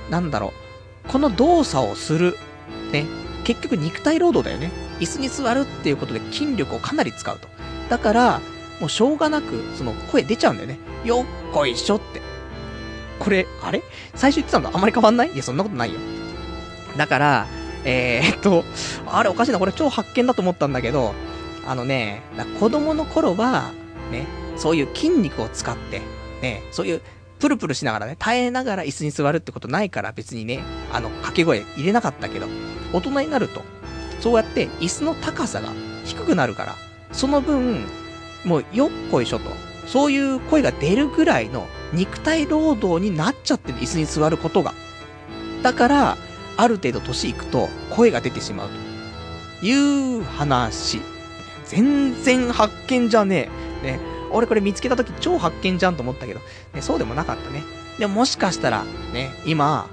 [0.10, 0.54] なんだろ
[1.08, 2.38] う、この動作をする、
[2.92, 3.06] ね、
[3.44, 4.72] 結局肉体労働だよね。
[5.00, 7.48] 椅子に座るっていうことで筋力をかなり使うと。
[7.90, 8.42] だから、
[8.80, 10.80] もうしょうがなく、その声出ちゃうんだよね。
[11.04, 12.22] よっこいしょって。
[13.20, 13.82] これ、あれ？
[14.14, 15.32] 最初言ってたんだあまり変わんない？
[15.32, 16.00] いや、そんなことないよ。
[16.98, 17.48] だから、
[17.84, 18.64] えー、っと、
[19.08, 21.14] あれおかしいな、これ超発見だと思ったんだけど、
[21.68, 22.22] あのね、
[22.60, 23.72] 子供の頃は、
[24.12, 24.26] ね、
[24.58, 26.02] そういう筋肉を使って、
[26.42, 27.02] ね、そういう
[27.40, 32.48] プルプルしながらね、耐えながら椅子に座るってことないから別にね、あの、掛け声入れなかったけど、
[32.94, 33.62] 大人になると、
[34.22, 35.70] そうやって椅子の高さが
[36.06, 36.76] 低くなるから、
[37.12, 37.86] その分、
[38.46, 39.50] もうよっこいしょと、
[39.88, 44.74] そういう声が出るぐらいの肉体労働になっちゃってる、椅子に座ることが。
[45.62, 46.18] だから、
[46.58, 48.70] ある程度年いくと声が出てしまう
[49.60, 51.02] という話。
[51.66, 53.50] 全然発見じゃね
[53.84, 53.98] え。
[53.98, 54.15] ね。
[54.32, 56.40] 俺これ見つけた時超発見じゃんと思ったけど、
[56.74, 57.64] ね、そうでもなかったね。
[58.00, 59.88] でももしかしたら、ね、今、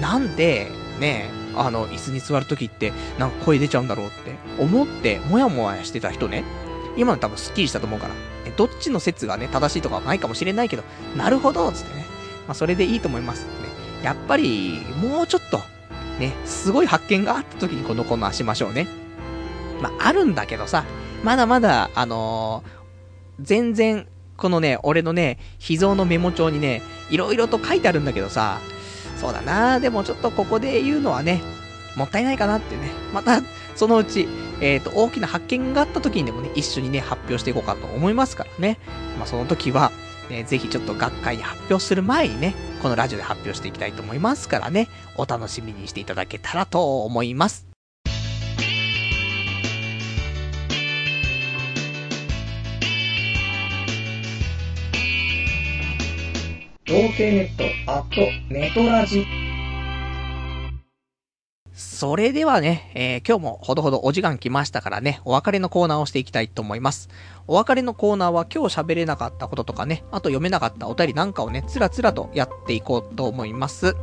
[0.00, 0.70] なんで、
[1.00, 6.44] ね、あの、椅子に座るときって、なんか声出ちゃうんだろうって思って、もやもやしてた人ね、
[6.96, 8.14] 今の多分スッキリしたと思うから、
[8.56, 10.82] どっちの説がね、正しいとかはないかもしれないけど、
[11.16, 12.04] なるほどつってね。
[12.46, 13.44] まあ、それでいいと思います。
[13.44, 13.48] ね。
[14.02, 15.60] やっぱり、もうちょっと、
[16.18, 18.88] ね、すごい発見があった時にこのコーナーしましょうね。
[19.80, 20.84] まあ、あるんだけどさ、
[21.22, 22.77] まだまだ、あのー、
[23.40, 28.60] 全然、このね、俺のね、秘蔵のメモ帳にね、いろいろと書いてあるんだけどさ、
[29.16, 31.42] そうだなでもちょっとここで言うのはね、
[31.96, 32.90] もったいないかなってね。
[33.12, 33.42] また、
[33.74, 34.28] そのうち、
[34.60, 38.78] えっ、ー、と、大きな発見があった時にでもね、一緒にね、発表していこうかと思いますからね。
[39.18, 39.90] まあ、その時は、
[40.30, 47.67] ね、ぜひちょっと学会に発表する前にね、このラジオで発表していきたいと思いますからね、お楽しみにしていただけたらと思います。
[56.88, 59.26] 童貞ネットアットネトラジ
[61.74, 67.10] それではね、えー、今日もほどほどお時間来ましたからね、お別れのコーナーをしていきたいと思います。
[67.46, 73.94] お別れのコーナーは今日喋れなかったこととかね、あと読めなかったお便りなんかをね、つらつらとやっていこうと思います。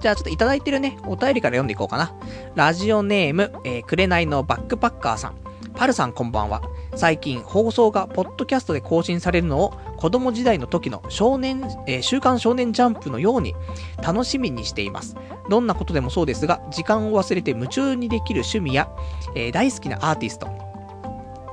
[0.00, 2.14] じゃあちょっといただいてるね、お便りから読んでいこうかな。
[2.54, 5.51] ラジオネーム、えー、くれないのバックパッカーさん。
[5.74, 6.62] パルさんこんばんは。
[6.94, 13.54] 最近放送がポッドキャストで更新されるのを子供時代の時の少年、えー、週刊少年ジャンプのように
[14.02, 15.16] 楽しみにしています。
[15.48, 18.88] どんなことでもそうですが、時間を忘れて夢中にできる趣味や、
[19.34, 20.48] えー、大好きなアーティスト、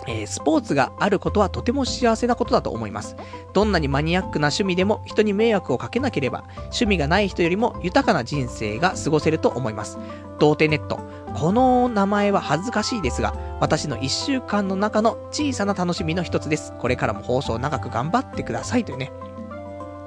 [0.10, 3.16] えー、スポーツがあることはとても幸せなことだと思います。
[3.54, 10.00] どんなにマニアックな趣味でも人に迷惑をかけなければ、趣味がない人よりも豊かな人生が過ごせると思います。
[10.40, 11.00] 童貞ネット。
[11.36, 16.74] この名前は恥ずかしいですが、私の一週間の中の小さな楽しみの一つです。
[16.80, 19.12] これからも放送長く頑張ってくださいというね。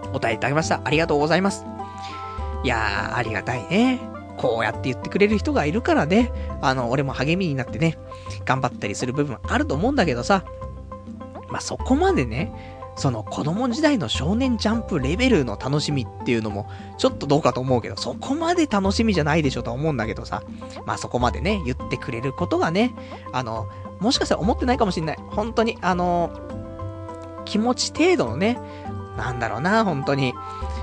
[0.03, 0.81] お答えいただきました。
[0.83, 1.65] ありがとうございます。
[2.65, 4.12] いやー、ありがたいね。
[4.37, 7.99] こうやって言ってくれる人がいるからね、あの、俺も励みになってね、
[8.45, 10.45] 頑張ったりする部分あると思うんだけどさ、
[11.51, 16.69] まあ、そこまでね、その子供時代の少年ジャンプレベルの楽しみっていうのも、
[16.99, 20.43] ちょっとどうかと思うけど、そこまで楽しみじゃないでしょと思うんだけどさ。
[20.85, 22.95] まあそこまでね、言ってくれることがね、
[23.33, 23.69] あの、
[24.01, 25.19] もしかしたら思ってないかもしんない。
[25.31, 26.31] 本当に、あの、
[27.45, 28.59] 気持ち程度のね、
[29.17, 30.35] なんだろうな、本当に。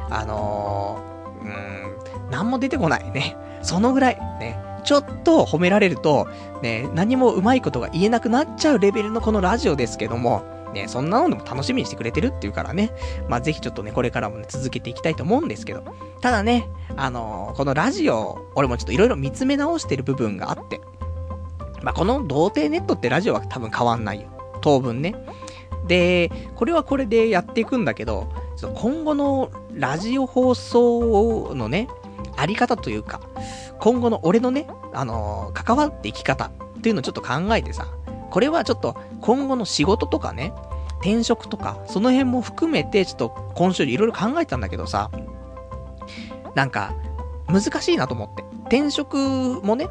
[0.10, 1.00] あの
[1.44, 1.89] うん、
[2.30, 3.38] なんも出てこないね。
[3.62, 4.60] そのぐらい、ね。
[4.84, 6.28] ちょっと褒められると、
[6.62, 12.92] ね、何もうまいことが言えなくなっちゃうレベルのこのラジオですけども、ね、そんなのでも楽しみにしてくれてるっていうからね、
[13.28, 15.84] まあ、ぜひちょっとね、これからもね、続けていきたいと思うんですけど、
[16.22, 20.80] ただね、あのー、このラジオ、俺もちょっといろいろ見つめ直してる部分があって、
[21.82, 24.28] まあ、この童貞ネットってラジオは多分変わんないよ。
[24.62, 25.16] 当分ね。
[25.88, 28.30] で、これはこれでやっていくんだけど、
[28.76, 31.88] 今後のラジオ放送のね、
[32.36, 33.22] あり方というか、
[33.80, 37.88] 今後の俺のね、あのー、関わっていき方っていうのをちょっと考えてさ、
[38.30, 40.54] これはちょっと今後の仕事とかね、
[41.00, 45.10] 転職とか、その辺も含めてちょっと今週いろいろ考えてたんだけどさ、
[46.56, 46.94] なんか、
[47.48, 48.44] 難しいなと思って。
[48.64, 49.18] 転職
[49.64, 49.88] もね、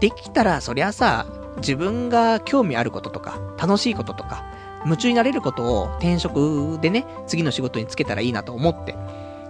[0.00, 1.26] できたらそりゃさ、
[1.58, 4.44] 自分が興味あることとか、楽しいこととか、
[4.84, 8.96] 夢中になれることを転職でね、次の仕事につけたらいいなと思って。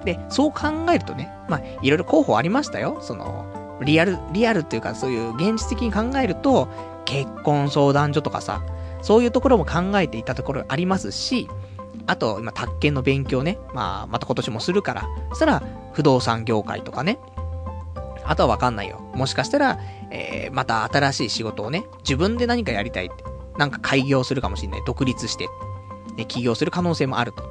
[0.04, 2.98] で、そう考えるとね、まあ、いろいろ候補ありましたよ。
[3.00, 6.68] その、リアル、リアルっていうかそういう現実的に考えると、
[7.04, 8.62] 結婚相談所とかさ、
[9.02, 11.48] そういうところも考えていたところありますし、
[12.06, 13.58] あと、今、宅建の勉強ね。
[13.74, 15.02] まあ、また今年もするから。
[15.30, 17.18] そしたら、不動産業界とかね。
[18.24, 19.00] あとはわかんないよ。
[19.14, 19.78] もしかしたら、
[20.10, 23.24] えー、また新しい仕事をね、自分で何かやりたいって。
[23.58, 24.82] なんか開業するかもしんない。
[24.86, 25.48] 独立して。
[26.18, 27.42] ね、起業する可能性もあると。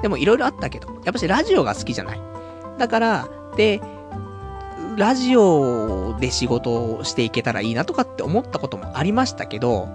[0.00, 2.20] でも、いろいろあったけど、やっぱしラジオが好きじゃない。
[2.78, 3.82] だから、で、
[4.96, 9.88] ラジオで仕事をしていけたらいいなとかって思ったこともありましたけど、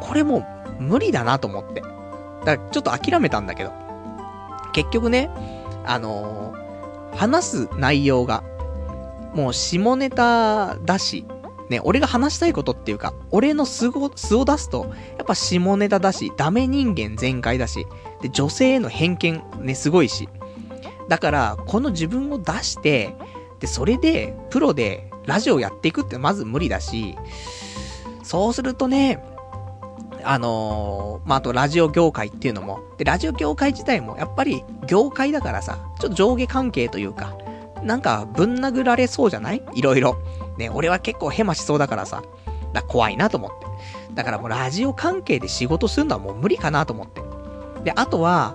[0.00, 0.46] これも
[0.78, 1.80] 無理だなと思って。
[1.80, 3.72] だからちょっと諦めたんだけど。
[4.72, 5.30] 結局ね、
[5.84, 8.42] あのー、話す内容が、
[9.34, 11.26] もう下ネタだし、
[11.70, 17.86] ね、俺が話したいことっていうか、俺の素を素を出すと、やっぱ下ネタだし、ダメ人間全開だし、
[18.20, 20.28] で、女性への偏見ね、すごいし。
[21.08, 23.14] だから、この自分を出して、
[23.60, 27.16] で、それで、プロでラジオやっていくってまず無理だし、
[28.24, 29.24] そうするとね、
[30.24, 37.36] あのー、まあ、あとラジオ業界っていうのも、で、ラジオ業界自体もやっぱり業界だからさ、ちょっと上下関係というか、
[37.82, 39.62] なんかぶん殴られそうじゃない？
[39.74, 40.16] いろいろ。
[40.60, 42.22] ね、俺は結構ヘマしそうだからさ、
[42.72, 43.66] だ怖いなと思って。
[44.14, 47.22] だからもうラジオ関係で仕事するのはもう無理かなと思って。
[47.84, 48.54] で、あとは、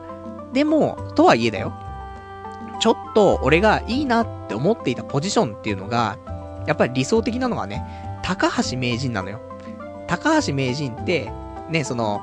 [0.54, 1.74] でも、とはいえだよ。
[2.80, 6.18] ちょっと俺がいいなって思っていたポジションっていうのが、
[6.68, 7.84] やっぱり理想的なのはね、
[8.22, 9.40] 高橋名人なのよ。
[10.08, 11.32] 高橋名人って、
[11.70, 12.22] ね、その、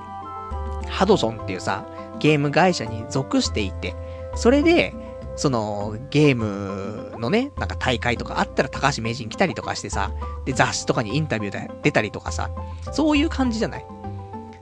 [0.89, 1.85] ハドソンっていうさ、
[2.19, 3.97] ゲーム会社に属していて、
[4.37, 4.95] それで、
[5.35, 10.13] その、ゲームのね、なんか大会とかあったら高橋名人来たりとかしてさ、
[10.45, 12.51] で、雑誌とかにインタビューで出たりとかさ、
[12.93, 13.87] そういう感じじゃない？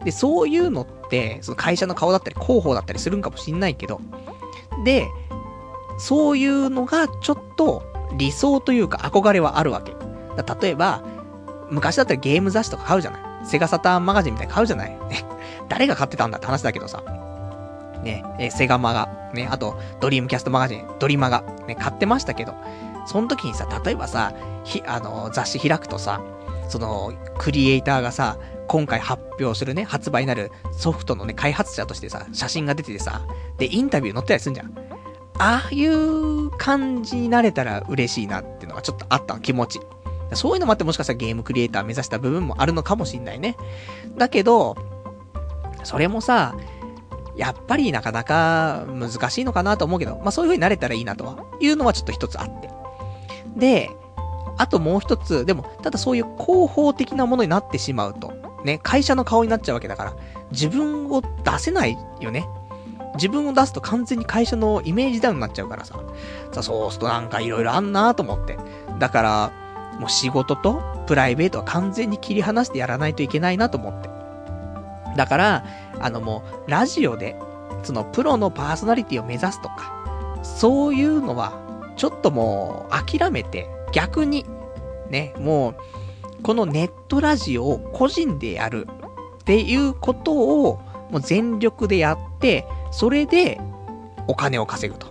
[0.04, 4.00] で、そういうのって、その会社の顔だったり広報だったりするんかもしんないけど、
[4.84, 5.08] で、
[5.98, 7.82] そういうのがちょっと
[8.16, 9.94] 理想というか憧れはあるわけ。
[10.62, 11.02] 例えば、
[11.68, 13.46] 昔だったらゲーム雑誌とか買うじゃない？
[13.46, 14.96] セガサターンマガジンみたいに買うじゃない？
[15.68, 17.02] 誰が買ってたんだって話だけどさ。
[18.02, 22.54] ね、えセガマガ、ね、あと、ドリームキャストマガジン、ドリマガ、ね、買ってましたけど、
[23.06, 24.32] その時にさ、例えばさ、
[24.64, 26.20] ひ、あの、雑誌開くとさ、
[26.68, 33.22] その、クリエイターがさ、今回発表するね、発売になるソフトのね、開発者としてさ、写真が出ててさ、
[33.58, 34.72] で、インタビュー載ってたりするんじゃん。
[35.38, 39.80] ああいう感じになれたら嬉しいなっていうのがちょっとあったの、気持ち。
[40.34, 43.56] そういうのもあってもしかしたらゲームクリエイター目指した部分もあるのかもしんないね。
[44.16, 44.76] だけど、
[45.82, 46.54] それもさ、
[47.36, 52.70] やっぱりなかなか難しいのかなと思うけど、まあそういう風になれたらいいなとは、いうのはちょっと一つあって。
[53.56, 53.90] で、
[54.58, 58.32] あともう一つ、でも、ただそういう広報的なものになってしまうと、
[58.64, 60.14] ね、会社の顔になっちゃうわけだから、
[60.50, 62.46] 自分を出せないよね。
[63.14, 65.98] 自分を出すと完全に会社のイメージダウンになっちゃうからさ。
[66.52, 68.58] さ、そうするとなんか色々あんなと思って。
[68.98, 69.52] だから、
[69.98, 74.10] もう仕事とプライベートは完全に切り離してやらないといけないなと思って。
[75.16, 75.64] だから、
[76.00, 77.36] あのもう、ラジオで、
[77.82, 79.92] そのプロのパーソナリティを目指すとか、
[80.42, 81.52] そういうのは、
[81.96, 84.46] ちょっともう、諦めて、逆に、
[85.10, 88.86] ね、もう、このネットラジオを個人でやる
[89.40, 90.80] っていうことを、
[91.10, 93.60] もう全力でやって、それで、
[94.26, 95.08] お金を稼ぐと。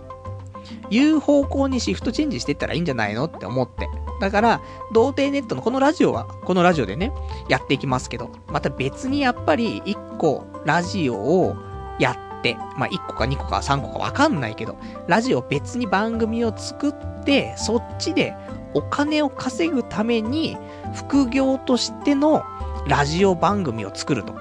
[0.90, 3.88] いう方向にシフトチェンジしていったらいいんじゃないのって思って。
[4.20, 4.60] だから、
[4.92, 7.10] 童貞ネットのこのラジオは、このラジオでね、
[7.48, 11.56] やっていきますけど、また別にやっぱり一個ラジオを
[11.98, 14.76] やって、まあ1個か2個か3個かわかんないけど、
[15.08, 18.36] ラジオ別に番組を作って、そっちで
[18.74, 20.56] お金を稼ぐために、
[20.94, 22.44] 副業としての
[22.86, 24.34] ラジオ番組を作ると。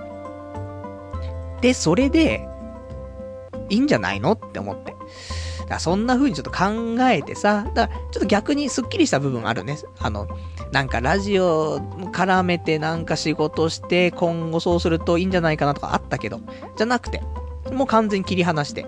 [1.61, 2.47] で、それで、
[3.69, 4.95] いいんじゃないのって思って。
[5.69, 9.77] だそんな風にちょっと考えてさ、だからちょっと逆にスッキリした部分あるね。
[9.99, 10.27] あの、
[10.71, 11.79] なんかラジオ
[12.11, 16.41] 絡めてなんか仕事して今後そうするといいんじゃないかなとかあったけど、
[16.75, 17.21] じゃなくて、
[17.71, 18.85] もう完全に切り離して、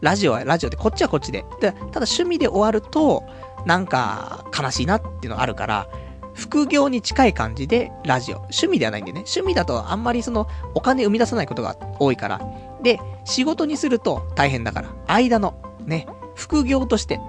[0.00, 1.44] ラジオはラジオで、こっちはこっちで。
[1.60, 3.24] でただ趣味で終わると、
[3.66, 5.88] なんか悲しいなっていうのあるから、
[6.34, 8.38] 副業に近い感じでラジオ。
[8.38, 9.20] 趣味ではないんでね。
[9.20, 12.40] 趣味だとあんまりそのお金生み出さないことが多いから。
[12.82, 14.94] で、仕事にすると大変だから。
[15.06, 15.54] 間の、
[15.84, 17.20] ね、副業として。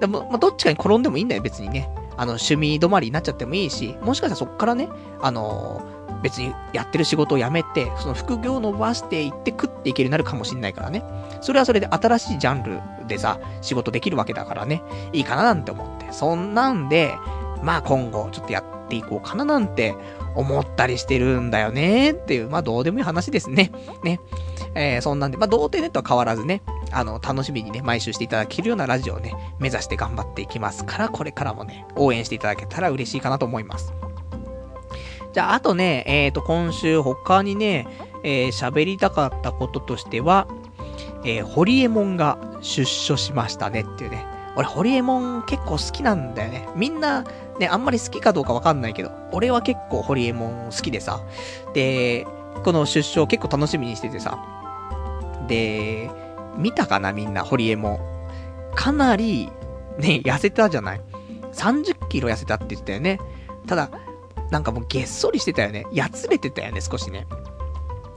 [0.00, 1.88] でも、まあ、どっちかに転んでもいいんだよ、別にね。
[2.16, 4.88] あの、趣味止まりになっちゃってもいいし、もしかしたらそっからね、
[5.20, 11.04] あのー、別にやってる仕事を辞めて、その副業を伸ばしていって食っていけるようになるかもしんないからね。
[11.40, 16.12] それはそれで新しいジャンルでさ、仕事できるわけだからね、いいかななんて思って。
[16.12, 17.14] そんなんで、
[17.62, 19.94] まあ今後ちょっとやっていこうかななんて
[20.34, 23.70] 思ったりしてるんだよねっていう、まあどうでもいい話ですね。
[24.02, 24.20] ね。
[24.74, 33.92] えー、そんなんで、まあ童貞ネットは変わらずね、あの、楽しみにね、毎週していただけるようなラジオをね、目指して頑張っていきますから、これからもね、応援していただけたら嬉しいかなと思います。
[35.32, 37.88] じゃあ、あとね、えっ、ー、と、今週他にね、
[38.22, 40.46] えー、喋りたかったこととしては、
[41.24, 44.24] えー、ホリエモンが出所しましたねっていうね。
[44.56, 46.68] 俺、ホリエモン結構好きなんだよね。
[46.76, 47.24] みんな、
[47.58, 51.20] ね、あんまり好きかどうかわかんないけど、俺は結構ホリエモン好きでさ。
[51.72, 52.26] で、
[52.64, 54.38] この出所結構楽しみにしててさ。
[55.46, 56.10] で、
[56.56, 58.74] 見たかなみんな、ホリエモン。
[58.74, 59.50] かなり、
[59.98, 61.00] ね、痩せたじゃない
[61.52, 63.20] ?30 キロ痩せたって言ってたよね。
[63.66, 63.90] ただ、
[64.50, 65.86] なんかもうげっそりしてたよね。
[65.92, 67.26] やつれてたよね、少しね。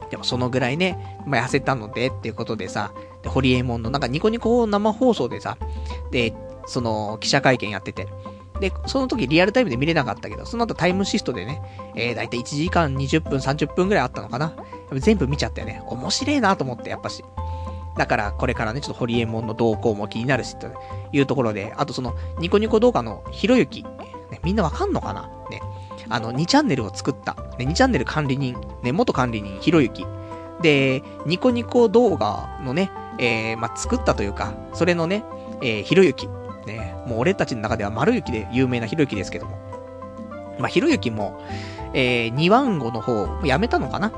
[0.09, 5.57] でもそのぐらいね、まあ、痩せたのでっていうことでさ、で、ホリエモンのなんかニコニコ生放送でさ、
[6.11, 6.33] で、
[6.65, 8.07] その記者会見やってて、
[8.59, 11.61] で、その時リアルタイムで見れなかったけど、その後タイムシフトでね、
[11.95, 14.53] えー、だいたい1時間20分30分ぐらいあったのかな。
[14.93, 15.81] 全部見ちゃったよね。
[15.87, 17.23] 面白いなと思って、やっぱし。
[17.97, 20.67] だからこれからね、ちょっとホリエモンの動向も気になるし、と
[21.11, 25.29] いうところで、あとその、ニコニコ動画のひろゆき、ね、みんなわかんのかな？
[25.49, 25.61] ね。
[26.09, 30.05] あの、2チャンネルを作った、ね、2チャンネル管理人、ね、元管理人ひろゆき。
[30.61, 35.23] で、ニコニコ動画のね、えー、まあ、作ったというか、それのね、
[35.61, 36.29] えー、ひろゆき。
[37.07, 39.57] もう俺たちの中では丸雪で有名なひろゆきですけども。
[40.59, 41.39] まあ、ひろゆきも、
[41.93, 44.11] えー、2番号の方、やめたのかな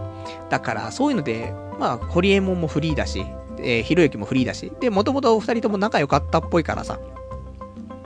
[0.49, 3.25] だから、そういうので、まあ、ホリエモンもフリーだし、
[3.59, 4.71] えー、ひろゆきもフリーだし。
[4.79, 6.99] で、もともと二人とも仲良かったっぽいからさ。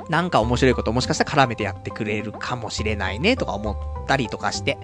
[0.09, 4.77] なんか面白いこともしかしたら絡めてやってくれるかもしれないね、とか思ったりとかして。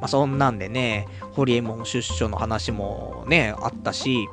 [0.00, 4.28] まあ、そんなんでね、ホリエモン出所の話もね、あったし、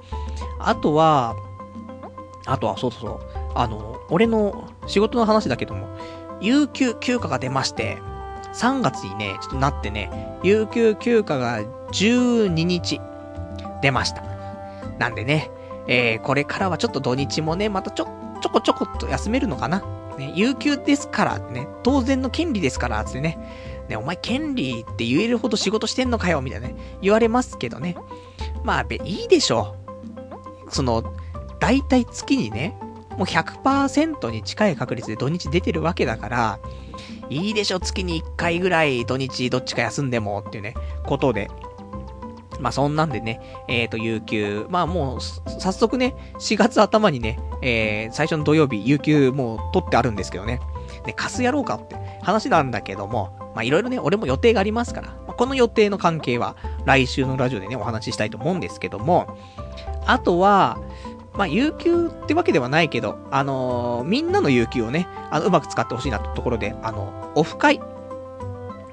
[0.59, 1.35] あとは、
[2.45, 3.19] あとは、そうそうそう、
[3.55, 5.87] あの、俺の仕事の話だけども、
[6.39, 8.01] 有給休暇が出まして、
[8.53, 11.61] 3月にね、ちょっとなってね、有給休暇が
[11.91, 12.99] 12日
[13.81, 14.23] 出ました。
[14.99, 15.49] なんでね、
[15.87, 18.07] えー、これからはちょっと土日もね、またちょ、
[18.41, 19.83] ちょこちょこっと休めるのかな。
[20.17, 23.37] ね、有給ですからね、当然の権利ですから、つってね。
[23.87, 27.95] ね、お前権利って言えるほど仕事してんのかよ、みたいなね、言われますけどね。
[28.63, 29.75] まあ、いいでしょ
[30.67, 30.73] う。
[30.73, 31.03] その、
[31.59, 32.77] 大体月にね、
[33.17, 36.59] もう100%に近い確率で土日出てるわけだから、
[37.29, 40.73] いいでしょ、月に1回ぐらい土日どっちか休んでもっていうね、
[41.05, 41.49] ことで。
[42.59, 50.59] まあそんなんでね、えっ、ー、と、有給、まあもう、早速ね、4月頭にね、えー、最初の土曜日、有給もう取ってあるんですけどね。
[51.05, 56.55] ね、貸すやろうかって話なんだけども、まあいろいろね、俺も予定がありますから、この予定の関係は
[56.85, 59.37] 来週のラジオでね、お話ししたいと思うんですけども、
[60.05, 60.77] あとは、
[61.33, 67.79] まあ、有給ってわけではないけど、あのー、みんなの有給をね、あの、うまく使ってほしいなってところで、あの、オフ会。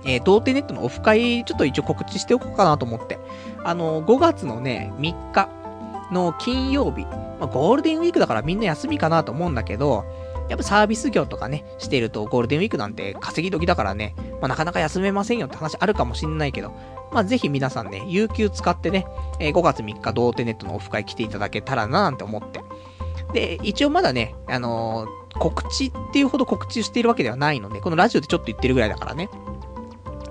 [0.05, 3.19] えー、童貞ネットのオフ会、ちょっと一応告知しておこうかなと思って。
[3.65, 5.49] あのー、5月のね、3日
[6.13, 10.05] の金曜日、まあ、ゴールデンウィークだからみんな休みかなと思うんだけど、
[10.49, 16.73] やっぱサービス業とかね、してるとゴールデンウィークなんて稼ぎ時だからね、まあ、なかなか休めませんよって話あるかもしんないけど、
[17.13, 19.07] まあ、ぜひ皆さんね、有給使ってね、
[19.39, 22.61] えー、5月3日、童貞ネットのオフ会来ていただけたらななんて思って。
[23.33, 29.29] で、一応まだね、あのー、告知っていうほど告知しているわけではないので、このラジオでちょっと言ってるぐらいだからね。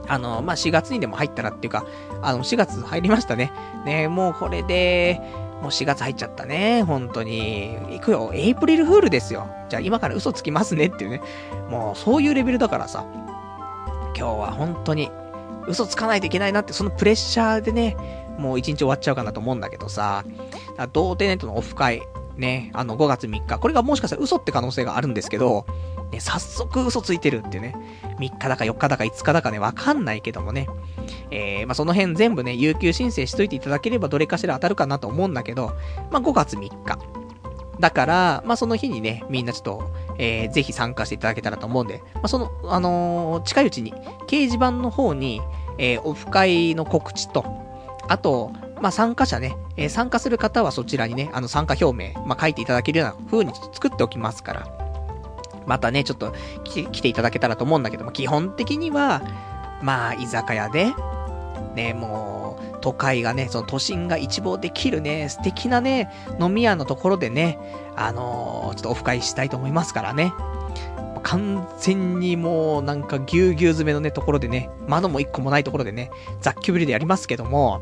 [0.07, 1.86] あのー、まあ、4月にでも入ったらっていうか、
[2.21, 3.51] あの、4月入りましたね。
[3.86, 5.19] ね、もうこれで、
[5.61, 6.84] もう4月入っちゃったね。
[6.84, 7.78] 本当に。
[7.89, 8.32] 行くよ。
[8.34, 9.47] エイプリルフールですよ。
[9.69, 11.21] じゃあ今から嘘つきますねっていうね。
[11.69, 13.05] もうそういうレベルだからさ。
[14.15, 15.11] 今日は本当に
[15.68, 17.97] 嘘つかないといけないなって、そのプレッシャーでね、
[18.38, 20.24] もう一日終わっちゃうかなと思うんだけどさ。
[20.93, 22.03] 童貞ネットのオフ会。
[22.38, 23.57] ね、あの5月3日。
[23.59, 25.65] これがもしかしたら嘘って可能性があるんですけど、
[26.11, 27.76] ね、早速嘘ついてるってね。
[28.20, 30.68] 3日だか4日だか5日だかね、わかんないけどもね。
[31.32, 35.74] えー、まあ、その辺全部ね、有給申請しといていただければどれかしら当たるかなと思うんだけど、
[36.11, 36.99] まあ、5月3日。
[37.80, 43.93] だから、まあ、その日にね、みんなちょっと、えー、ぜひ参加していただけたらと思うんで、まあ、その、あのー、近いうちに、
[44.28, 45.41] 掲示板の方に、
[45.78, 47.45] えー、オフ会の告知と、
[48.07, 48.51] あと、
[48.82, 54.67] まあ、参加者ね、えー、参加する方はそちらにね、あの、参加表明、まあ、書いていただけるような風に作っておきますから、
[55.65, 59.21] またね、ちょっと来ていただけたらと思うんだけども、基本的には、
[59.82, 60.93] まあ、居酒屋で、
[61.75, 66.09] ね、もう、都会がね、その都心が一望できるね、素敵なね、
[66.39, 67.59] 飲み屋のところでね、
[67.95, 70.34] あのー、ちょっとオフ会したいと思いますからね。
[71.28, 76.09] 完全にもうなんかぎゅうぎゅう詰めのね、ところでね、窓も一個もないところでね、
[76.39, 77.82] 雑居ビルでやりますけども、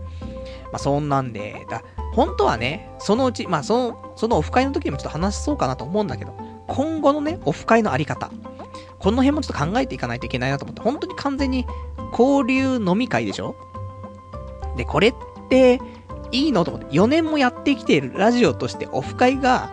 [0.71, 1.83] まあそんなんで、だ、
[2.13, 6.33] 本当はね、そのうち、まあその、そのオフ会の時にもちょっと話しそうかなと思うんだけど、
[6.67, 8.31] 今後のね、オフ会のあり方、
[8.97, 11.67] この辺もちょっと考えていかないといけないなと思って、本当に完全に
[12.17, 13.55] 交流飲み会でしょ？
[14.75, 15.13] で、これっ
[15.49, 15.79] て、
[16.31, 19.69] いいのと思って、4年もやってきているラジオとしてオフ会が、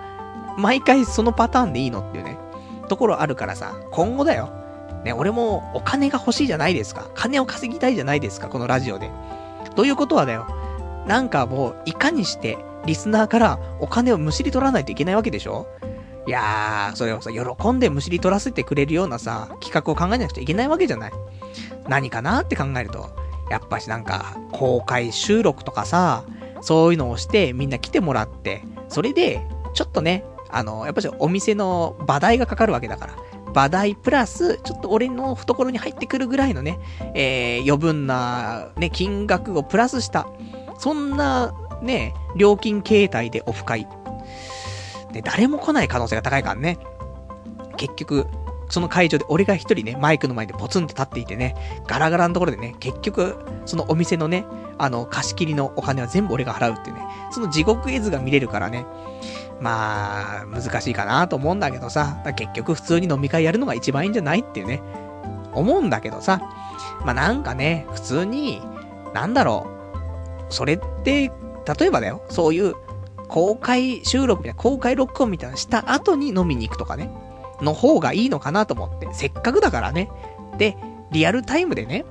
[0.59, 2.37] 毎回そのパターンでいいのっていうね、
[2.93, 4.51] ところあるからさ、今後だよ。
[5.03, 7.09] ね、俺もお金が欲しいじゃないですか。
[7.15, 9.11] 金を稼ぎたいじゃないですか、このラジオで。
[9.75, 10.47] ということはだよ。
[11.07, 15.67] なんかもう、いかにして、リスナーからお金をむしり取らないといけないわけでしょ？
[16.27, 21.13] いやー、それをさ、喜んでむしり取らせてくれるようなさ、企画を考えなくちゃいけないわけじゃない。
[21.89, 23.09] 何かなって考えると、
[23.51, 26.25] やっぱしなんか、公開収録とかさ、
[26.61, 29.41] そういうのをしてみんな来てもらって、それで、
[29.75, 33.17] ちょっとね、あの、やっぱしお店の場代がかかるわけだから、
[33.53, 36.79] 場代プラス、ちょっと俺の懐に入ってくるぐらいのね、
[37.15, 40.27] えー、余分な、ね、金額をプラスした、
[40.79, 43.87] そんな、ね、料金形態でオフ会。
[45.13, 46.79] で、誰も来ない可能性が高いからね。
[47.77, 48.27] 結局、
[48.69, 51.55] その会場で俺が一人ね、マイクの前でポツンと立っていてね、
[51.87, 53.37] ガラガラのところでね、結局、
[53.67, 54.47] そのお店のね、
[54.79, 58.87] あの、貸し切りのお金は全部俺が払うっていうね、その地獄絵図が見れるからね、
[59.63, 64.83] まあ、難しいかなと思うんだけどさ、結局普通に飲み会やるのが一番いいんじゃないっていうね、
[65.55, 66.43] 思うんだけどさ、
[67.05, 68.61] まあなんかね、普通に、
[69.15, 69.69] なんだろ
[70.51, 71.31] う、それって、
[71.79, 72.75] 例えばだよ、そういう
[73.29, 77.09] 公開収録みたいな、公開録音みたいなした後に飲みに行くとかね、
[77.61, 80.11] の方がいいのかなと思って、せっかくだからね。
[80.59, 80.77] で、
[81.13, 82.05] リアルタイムでね、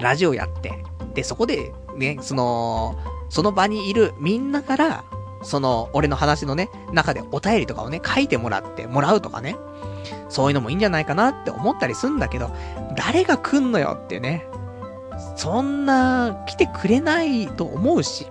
[0.00, 0.72] ラジオやって、
[1.12, 2.96] で、そこで、ね、その、
[3.28, 5.04] その場にいるみんなから、
[5.46, 9.56] その、俺の話のね、中でお便りとかをね、書いてもらってもらうとかね。
[10.28, 12.50] そういうのもいいんじゃないかなって思ったりすんだけど、
[12.96, 14.46] 誰が来んのよってね。
[15.36, 18.26] そんな、来てくれないと思うし。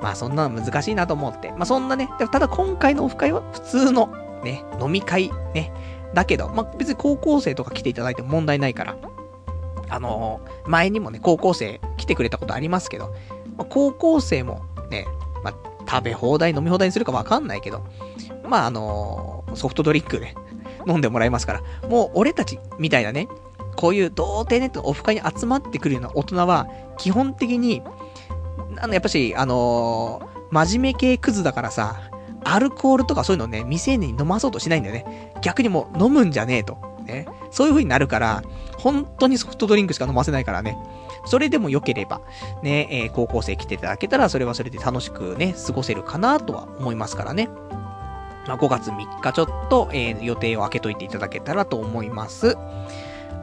[0.00, 1.52] まあそんなの難しいなと思って。
[1.52, 4.10] まあそんなね、ただ今回のオフ会は普通の
[4.42, 5.72] ね、飲み会ね。
[6.14, 8.96] だけど、まあ別に高校生とか来ていただいても問題ないから。
[9.90, 13.14] あのー、前にもね、高校生来てくれたことありますけど、
[13.56, 15.06] まあ、高校生もね、
[15.88, 17.84] 食べ放題飲み放題にするかわかんないけど、
[18.44, 20.34] まああのー、ソフトドリンクね、
[20.86, 23.28] 飲んでもらいますから、もう俺たちみたいなね、
[23.76, 26.68] こういう童貞ネットのオフ会に集まってくるような大人は、
[26.98, 27.82] 基本的に、
[28.78, 32.10] あの、やっぱし、あのー、真面目系クズだからさ、
[32.44, 35.32] アルコールとかそういうのね、未成年に飲まそうとしないんだよね。
[35.42, 36.78] 逆にもう飲むんじゃねえと。
[37.04, 37.26] ね。
[37.50, 38.42] そういう風になるから、
[38.78, 40.76] 本当にソフトドリンクしか飲ませないからね。
[41.24, 42.20] それでも良ければ、
[42.62, 47.48] ね、えー、高校生来ていただけたら、それはそれで楽しくね、過ごせるかなとは思いますからね。
[48.46, 52.56] まあ、5月3日ちょっと、えー、予定を開けといていただけたらと思います。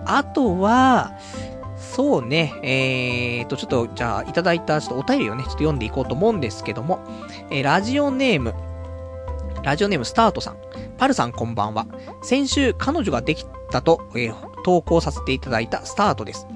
[0.06, 1.14] あとは、
[1.78, 7.00] そうね、えーと、ちょっと、じゃあ、いただいた、ちょっとお便りをね、ちょっと読んでいこうと思うんですけども、
[7.50, 8.54] えー、ラジオネーム、
[9.64, 10.58] ラジオネームスタートさん。
[10.98, 11.88] パルさんこんばんは。
[12.22, 16.48] 先週、彼女ができたと、えー、投稿させていただいたスタートです。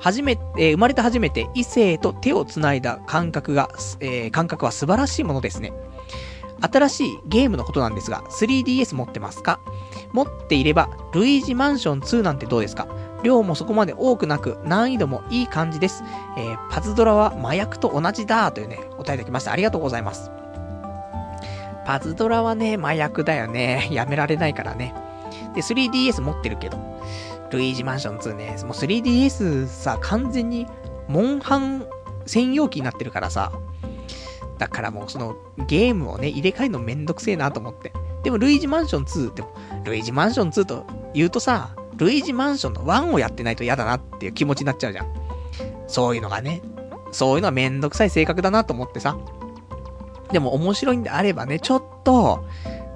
[0.00, 3.68] 初め、えー、生まれて初めて異性と手を繋いだ感覚が、
[4.00, 5.72] えー、感覚は素晴らしいものですね。
[6.60, 9.60] 新しいゲームのことなんですが、3DS 持ってますか？
[10.12, 12.86] 持っていれば、ルイージマンション2なんてどうですか？
[13.22, 16.04] 量もそこまで多くなく、難易度もいい感じです。
[16.36, 19.52] えー、パズドラは麻薬と同じだというね、お答えいただきました。
[19.52, 20.30] ありがとうございます。
[21.86, 23.88] パズドラはね、麻薬だよね。
[23.90, 24.94] やめられないからね。
[25.54, 26.78] で、3DS 持ってるけど、
[27.50, 30.66] ルイージマンション2ね、もう 3DS さ、完全に、
[31.08, 31.86] モンハン
[32.26, 33.52] 専用機になってるからさ、
[34.58, 35.36] だからもうその
[35.66, 37.92] ゲームをね、入れ替えるのめんどくせえなと思って。
[38.22, 45.06] でも、ルイージマンション2、でも、ルイージマンション2と言うとさ、ルイージマンションの1をやってないと嫌だなっていう気持ちになっちゃうじゃん。
[45.86, 46.62] そういうのがね、
[47.12, 49.16] そういうのはめんどくさい性格だなと思ってさ。
[50.32, 52.44] でも面白いんであればね、ちょっと、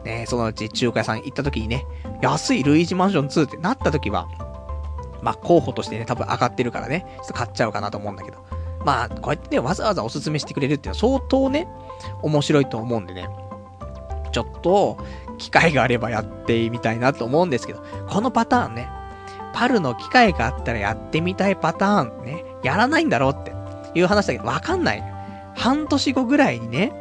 [0.09, 1.87] ね、そのうち中華屋さん行った時にね、
[2.23, 4.27] 安いルイージマンション2ってなった時は、
[5.23, 8.39] まあ候補としてね、多分上がってるからね、ちょっと買っちゃうかなと思うんだけど。
[8.85, 11.69] まあ、こうやってね、わざわざおすすめしてくれるっていうのは相当ね、
[12.23, 13.29] 面白いと思うんでね。
[14.33, 14.99] ちょっと、
[15.37, 18.89] 機会があればやってみたいなと思うんですけど、このパターンね、
[19.53, 23.53] パルの機会があったらやってみたいパターンね、やらないんだろうって
[23.95, 25.05] いう話だけど、わかんない。
[25.57, 26.93] 半年後ぐらいにね、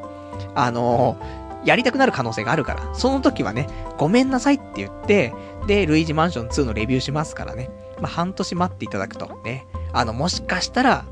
[0.55, 1.36] あのー、
[1.67, 5.33] やりたくなる可能性があるから、その時はね、ごめんなさいって言って、
[5.67, 7.69] で、ルイージマンション2のレビューしますからね。
[7.99, 11.05] まあ、半年待っていただくとね、あの、もしかしたら、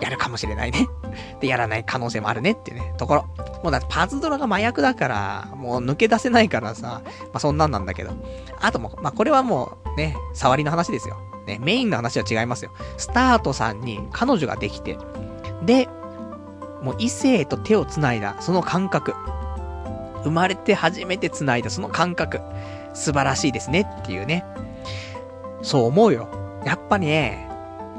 [0.00, 0.88] やるかもしれないね。
[1.40, 3.26] で、やらない可能性もあるねっていうね、ところ。
[3.62, 8.10] もうだってパズドラが麻薬だから、もう抜け出せないからさ、まあそんなんなんだけど。
[8.60, 11.16] あとも、まあこれはもうね、触りの話ですよ。
[11.46, 12.72] ね、メインの話は違いますよ。
[12.96, 14.98] スタートさんに彼女ができて、
[15.64, 15.88] で、
[16.82, 19.14] もう異性と手を繋いだ、その感覚。
[20.24, 22.40] 生まれて初めて繋いだその感覚。
[22.94, 24.44] 素晴らしいですねっていうね。
[25.62, 26.28] そう思うよ。
[26.64, 27.48] やっぱりね、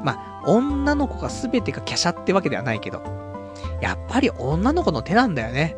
[0.04, 3.02] ま、女の子が全てが華奢ってわけではないけど、
[3.80, 5.76] やっぱり女の子の手なんだよね。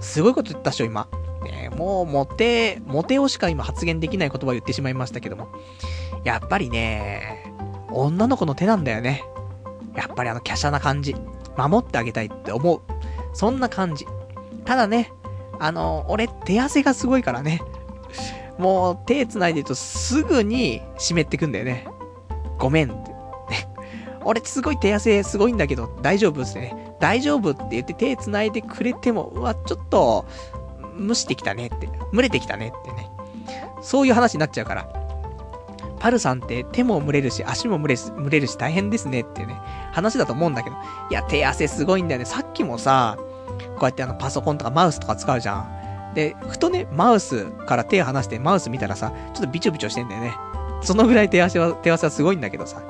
[0.00, 1.08] すごいこと言ったっしょ、今。
[1.44, 5.48] ねもう、モテ、モテをしか今発言できない言葉を言ってしまいましたけども。
[6.24, 7.52] やっぱりね、
[7.90, 9.22] 女の子の手なんだよね。
[9.94, 11.14] やっぱりあの華奢な感じ。
[11.56, 12.80] 守ってあげたいって思う。
[13.32, 14.06] そんな感じ。
[14.64, 15.12] ただね、
[15.58, 17.60] あの、俺手汗がすごいからね。
[18.58, 21.86] もう手繋いでるとすぐに湿ってくんだよね。
[22.58, 23.14] ごめんって。
[24.24, 26.74] 俺すごい手汗すごいんだけど、大丈夫っすね。
[26.98, 30.26] 大丈夫って言って手繋いでくれても、うわ、ちょっと、
[30.98, 33.08] 蒸してきたねって、蒸れてきたねってね。
[33.82, 34.88] そういう話になっちゃうから。
[36.00, 39.60] パルさんって手も蒸れるし、足も蒸れ蒸れるし大変ですねってね、
[39.92, 40.76] 話だと思うんだけど。
[41.10, 42.24] いや、手汗すごいんだよね。
[42.24, 43.16] さっきもさ、
[43.76, 46.14] こうやってあのパソコンとかマウスとか使うじゃん。
[46.14, 50.34] で、ふとね、マウスから手離してマウス見たらさ、ちょっとビチョビチョしてんだよね。
[50.82, 52.82] そのぐらい手汗は、手汗はすごいんだけどさ。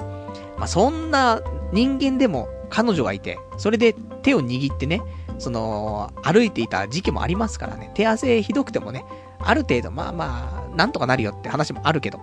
[0.57, 1.41] まあ、そんな
[1.73, 5.03] 人間でも彼女がいて、それで手を握ってね、
[5.39, 9.05] その、歩いていた時期もありますからね、手汗ひどくてもね、
[9.39, 12.21] ある程度、まあまあ、なんとかなるよって話もあるけど、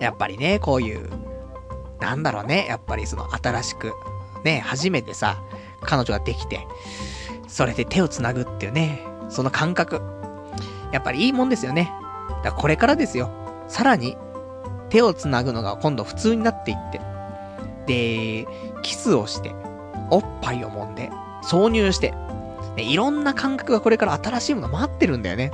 [0.00, 1.08] やっぱりね、こういう、
[2.00, 3.92] なんだろうね、やっぱりその新しく、
[4.44, 5.42] ね、初めてさ、
[5.80, 6.66] 彼女ができて、
[7.46, 10.00] それで手を繋ぐっていうね、その感覚。
[10.92, 11.92] やっぱりいいもんですよね。
[12.28, 13.30] だからこれからですよ。
[13.68, 14.16] さらに、
[14.88, 17.00] 手を繋ぐのが今度普通になっていって、
[17.86, 18.46] で、
[18.82, 19.54] キスをして、
[20.10, 21.10] おっぱいを揉んで、
[21.42, 22.14] 挿入して、
[22.76, 25.50] ね、いろんな感覚がこれから新しいもの待ってるんだよね。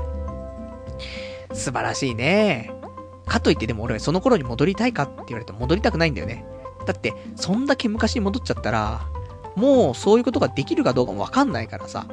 [1.53, 2.73] 素晴らしいね。
[3.27, 6.45] かといってでも俺はその頃に戻りたいかって言われて戻りたくないんだよね。
[6.87, 9.07] だって、そんだけ昔に戻っちゃったら、
[9.57, 12.07] もうそういうことができるかどうかもわかんないからさ、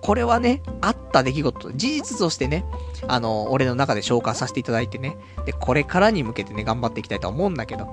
[0.00, 2.64] これはね、あった出来事、事実としてね、
[3.08, 5.16] あの、俺の中で消化させていただいてね、
[5.46, 7.88] で、これからに向けてね、頑張っていきたいと思うんだけど、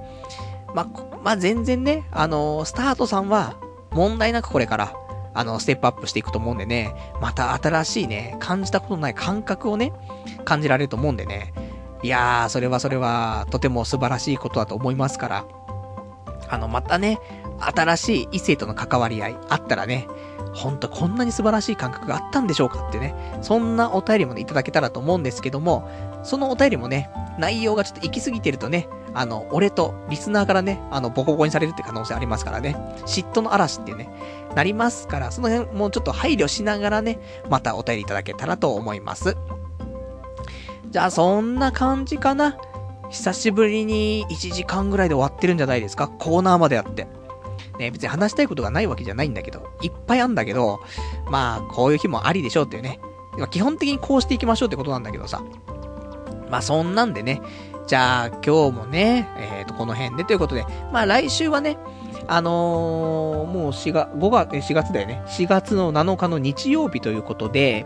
[0.74, 0.88] ま
[1.24, 3.58] まあ、全然ね、あの、スタートさんは、
[3.92, 4.94] 問題なくこれから、
[5.34, 9.94] あの、ステップアップしていくと思うんでね、また新しいね、感じたことない感覚をね、
[10.46, 11.54] 感じられると思うんでね、
[12.04, 15.46] いやー、それはそれは、とても素晴らしいことだと思いますから、
[16.50, 17.20] あの、またね、
[17.62, 20.08] 新しい異性との関わり合いあったらね、
[20.54, 25.90] ほんとこんなに素晴らしい感覚があったんでしょうかってね、そんなお便りもね、いただけたらと思うんですけども、
[26.24, 27.10] そのお便りもね、
[27.40, 32.76] 内容がちょっと行き過ぎてるとね、あの、俺とリスナーからね、あの、ボコボコにされるって可能性ありますからね、
[33.06, 34.10] 嫉妬の嵐ってね、
[34.56, 37.20] なりますから、その辺もうちょっと配慮しながらね、
[37.50, 39.38] またお便りいただけたらと思います。
[40.90, 42.58] じゃあ、そんな感じかな？
[43.10, 46.08] 久しぶりに1時間ぐらいで終わってるんじゃないですか？
[46.08, 47.08] コーナーまでやって。
[47.80, 50.80] ね、別に話したいことがないわけじゃないんだけど、いっぱいあんだけど、
[51.30, 53.00] まあ、こういう日もありでしょうっていうね。
[53.50, 55.42] 基本的にこうしていきましょうってことなんだけどさ。
[56.50, 57.42] まあ、そんなんでね、
[57.88, 61.78] じゃあ、今日もね、えっ、ー、と、この辺でということで、まあ、来週はね、
[62.28, 65.24] あのー、もう4月、5月、4月だよね。
[65.28, 67.86] 4月の7日の日曜日ということで、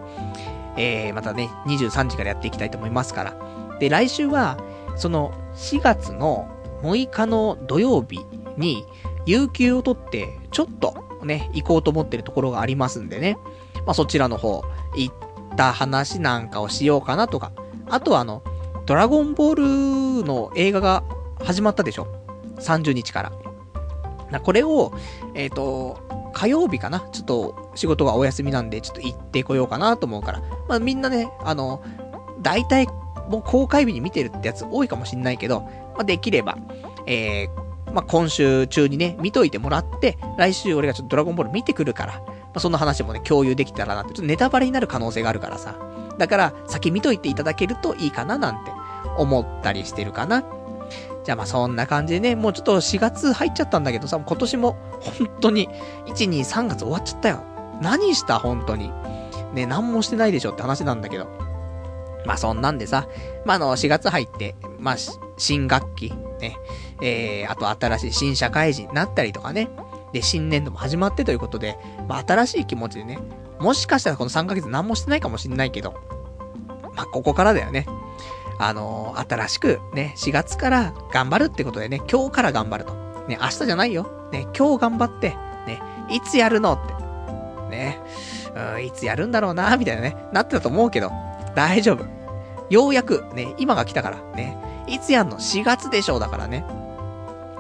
[0.78, 3.34] えー、またね、23時からやっていきたいと思いますから。
[3.80, 4.58] で、来週は、
[4.96, 6.48] その、4月の
[6.82, 8.26] 6日の土曜日
[8.58, 8.86] に、
[9.26, 13.38] 有給を取って、ちょっとね、行こうと思ってるところがありますんでね。
[13.86, 14.64] まあ、そちらの方、
[14.96, 15.16] 行っ
[15.56, 17.52] た話なんかをしようかなとか。
[17.90, 18.44] あとはあの、
[18.86, 21.04] ドラゴンボールの映画が
[21.44, 22.08] 始まったでしょ
[22.58, 23.32] ?30 日か
[24.32, 24.40] ら。
[24.40, 24.94] これを、
[25.34, 30.42] えっ、ー、と、火曜日かなちょっと仕事がお休みなんで、ちょっと行ってこようかなと思うから。
[30.68, 31.84] まあみんなね、あの、
[32.42, 32.88] 大体
[33.30, 36.58] もう公開日に見てるってやつ多いかもしんないけど、まあできれば、
[37.06, 37.65] えー、
[37.96, 45.76] まあ今週中にね、見といてもらって、来週俺がちょっとドラゴンボール見てくるから、まあそんな話もね、共有できたらなって、ちょっとネタバレになる可能性があるからさ。
[46.18, 48.72] だから、先見といていただけるといいかななんて
[49.18, 50.44] 思ったりしてるかな。
[51.24, 55.70] じゃあまあそんな感じでね、もうちょっと4月入っちゃったんだけどさ、今年も本当に
[56.08, 57.44] 1、2、3月終わっちゃったよ。
[57.82, 58.92] 何した本当に。
[59.54, 61.28] ね、何もしてないでしょって話なんだけど。
[62.26, 63.08] まあそんなんでさ、
[63.46, 64.96] まああの4月入って、まあ
[65.38, 66.58] 新学期、ね、
[67.02, 69.70] えー、あと新しい新社会人になったりとかね。
[70.14, 73.20] で、新年度も始まってということで、まあ新しい気持ちでね、
[73.60, 75.94] もしかしたらこの3ヶ月何もしてないかもしんないけど、
[76.96, 77.86] まあここからだよね。
[78.58, 82.94] あのー、新しくね、4月から頑張るってことでね、今日から頑張ると。
[83.28, 84.30] ね、明日じゃないよ。
[84.32, 85.30] ね、今日頑張って、
[85.68, 86.96] ね、いつやるのって。
[87.70, 88.00] ね、
[88.76, 91.12] うん、いつやるんだろうな、みたいなね、なってたと思うけど、
[91.56, 92.06] 大丈夫。
[92.70, 94.58] ようやく、ね、今が来たから、ね、
[94.88, 96.66] いつやんの ?4 月でしょうだからね。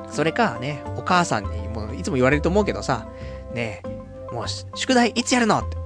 [0.09, 3.07] それか、ね、お母さんにもいつも言われると思うけどさ、
[3.53, 4.45] ねえ、もう、
[4.77, 5.77] 宿題いつやるのって。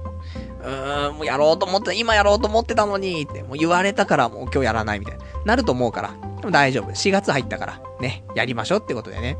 [0.62, 6.14] うーん、もうやろうと思って、今やろうと思ってたのに、って、もう言われたからもう今日やらないみたいな、なると思うから。
[6.40, 6.90] でも大丈夫。
[6.90, 9.36] 4月入ったから、ね、やりましょうってことでね。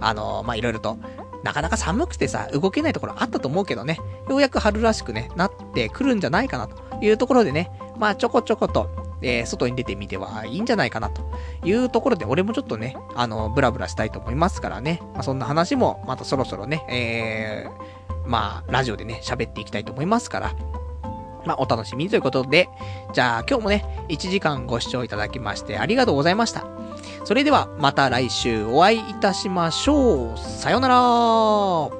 [0.00, 0.96] あのー、ま、いろいろと、
[1.42, 3.98] なかなか寒くてさ、動けないところあったと思うけどね、
[4.28, 11.22] ようやく春らしくね、なってくるんじゃないかなというところでね、まあ、ちょこちょこと、えー、外に出てみてはいいんじゃないかなと
[11.64, 15.00] いうところで、俺もちょっとね、あの、ブラブラしたいと思いますからね。
[15.14, 20.52] まあ、そんな話も、またそろそろね、えー、まあ、ラジオでね、喋っていきたいと思いますから、
[21.44, 22.68] まあ、お楽しみということで、
[23.12, 26.66] じゃあ今日もね、1時間ご視聴いただきましてありがとうございました。
[27.24, 30.38] それではまた来週お会いいたしましょう。
[30.38, 31.99] さよなら